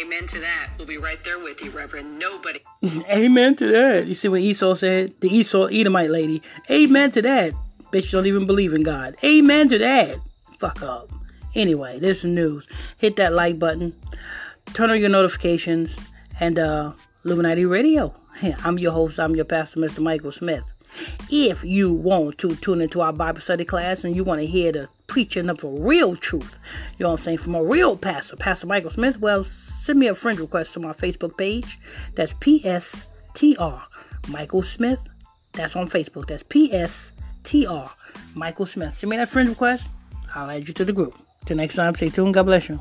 Amen 0.00 0.26
to 0.26 0.40
that. 0.40 0.70
We'll 0.76 0.88
be 0.88 0.98
right 0.98 1.22
there 1.24 1.38
with 1.38 1.62
you, 1.62 1.70
Reverend. 1.70 2.18
Nobody. 2.18 2.60
Amen 3.08 3.54
to 3.56 3.70
that. 3.70 4.08
You 4.08 4.14
see 4.14 4.28
what 4.28 4.40
Esau 4.40 4.74
said? 4.74 5.14
The 5.20 5.28
Esau 5.28 5.66
Edomite 5.66 6.10
lady. 6.10 6.42
Amen 6.70 7.12
to 7.12 7.22
that. 7.22 7.52
Bitch 7.92 8.10
don't 8.10 8.26
even 8.26 8.46
believe 8.46 8.72
in 8.72 8.82
God. 8.82 9.16
Amen 9.22 9.68
to 9.68 9.78
that. 9.78 10.18
Fuck 10.58 10.82
up. 10.82 11.12
Anyway, 11.54 12.00
there's 12.00 12.22
some 12.22 12.34
news. 12.34 12.66
Hit 12.98 13.16
that 13.16 13.32
like 13.32 13.60
button. 13.60 13.94
Turn 14.72 14.90
on 14.90 14.98
your 14.98 15.10
notifications. 15.10 15.94
And 16.40 16.58
uh 16.58 16.92
Illuminati 17.24 17.64
Radio. 17.64 18.14
I'm 18.64 18.78
your 18.78 18.92
host, 18.92 19.18
I'm 19.18 19.36
your 19.36 19.44
pastor, 19.44 19.80
Mr. 19.80 20.00
Michael 20.00 20.32
Smith. 20.32 20.64
If 21.30 21.64
you 21.64 21.92
want 21.92 22.38
to 22.38 22.54
tune 22.56 22.80
into 22.80 23.00
our 23.00 23.12
Bible 23.12 23.40
study 23.40 23.64
class 23.64 24.04
and 24.04 24.14
you 24.14 24.22
want 24.22 24.40
to 24.40 24.46
hear 24.46 24.70
the 24.70 24.88
preaching 25.08 25.50
of 25.50 25.62
a 25.64 25.68
real 25.68 26.14
truth, 26.14 26.56
you 26.98 27.04
know 27.04 27.10
what 27.10 27.20
I'm 27.20 27.24
saying, 27.24 27.38
from 27.38 27.56
a 27.56 27.64
real 27.64 27.96
pastor, 27.96 28.36
Pastor 28.36 28.66
Michael 28.66 28.90
Smith, 28.90 29.18
well, 29.18 29.42
send 29.42 29.98
me 29.98 30.06
a 30.06 30.14
friend 30.14 30.38
request 30.38 30.72
to 30.74 30.80
my 30.80 30.92
Facebook 30.92 31.36
page. 31.36 31.80
That's 32.14 32.34
PSTR 32.34 33.82
Michael 34.28 34.62
Smith. 34.62 35.00
That's 35.52 35.74
on 35.74 35.90
Facebook. 35.90 36.28
That's 36.28 36.44
PSTR 36.44 37.90
Michael 38.34 38.66
Smith. 38.66 38.98
Send 38.98 39.10
me 39.10 39.16
that 39.16 39.28
friend 39.28 39.48
request. 39.48 39.84
I'll 40.34 40.50
add 40.50 40.68
you 40.68 40.74
to 40.74 40.84
the 40.84 40.92
group. 40.92 41.18
Till 41.46 41.56
next 41.56 41.74
time, 41.74 41.94
stay 41.94 42.10
tuned. 42.10 42.34
God 42.34 42.44
bless 42.44 42.68
you. 42.68 42.80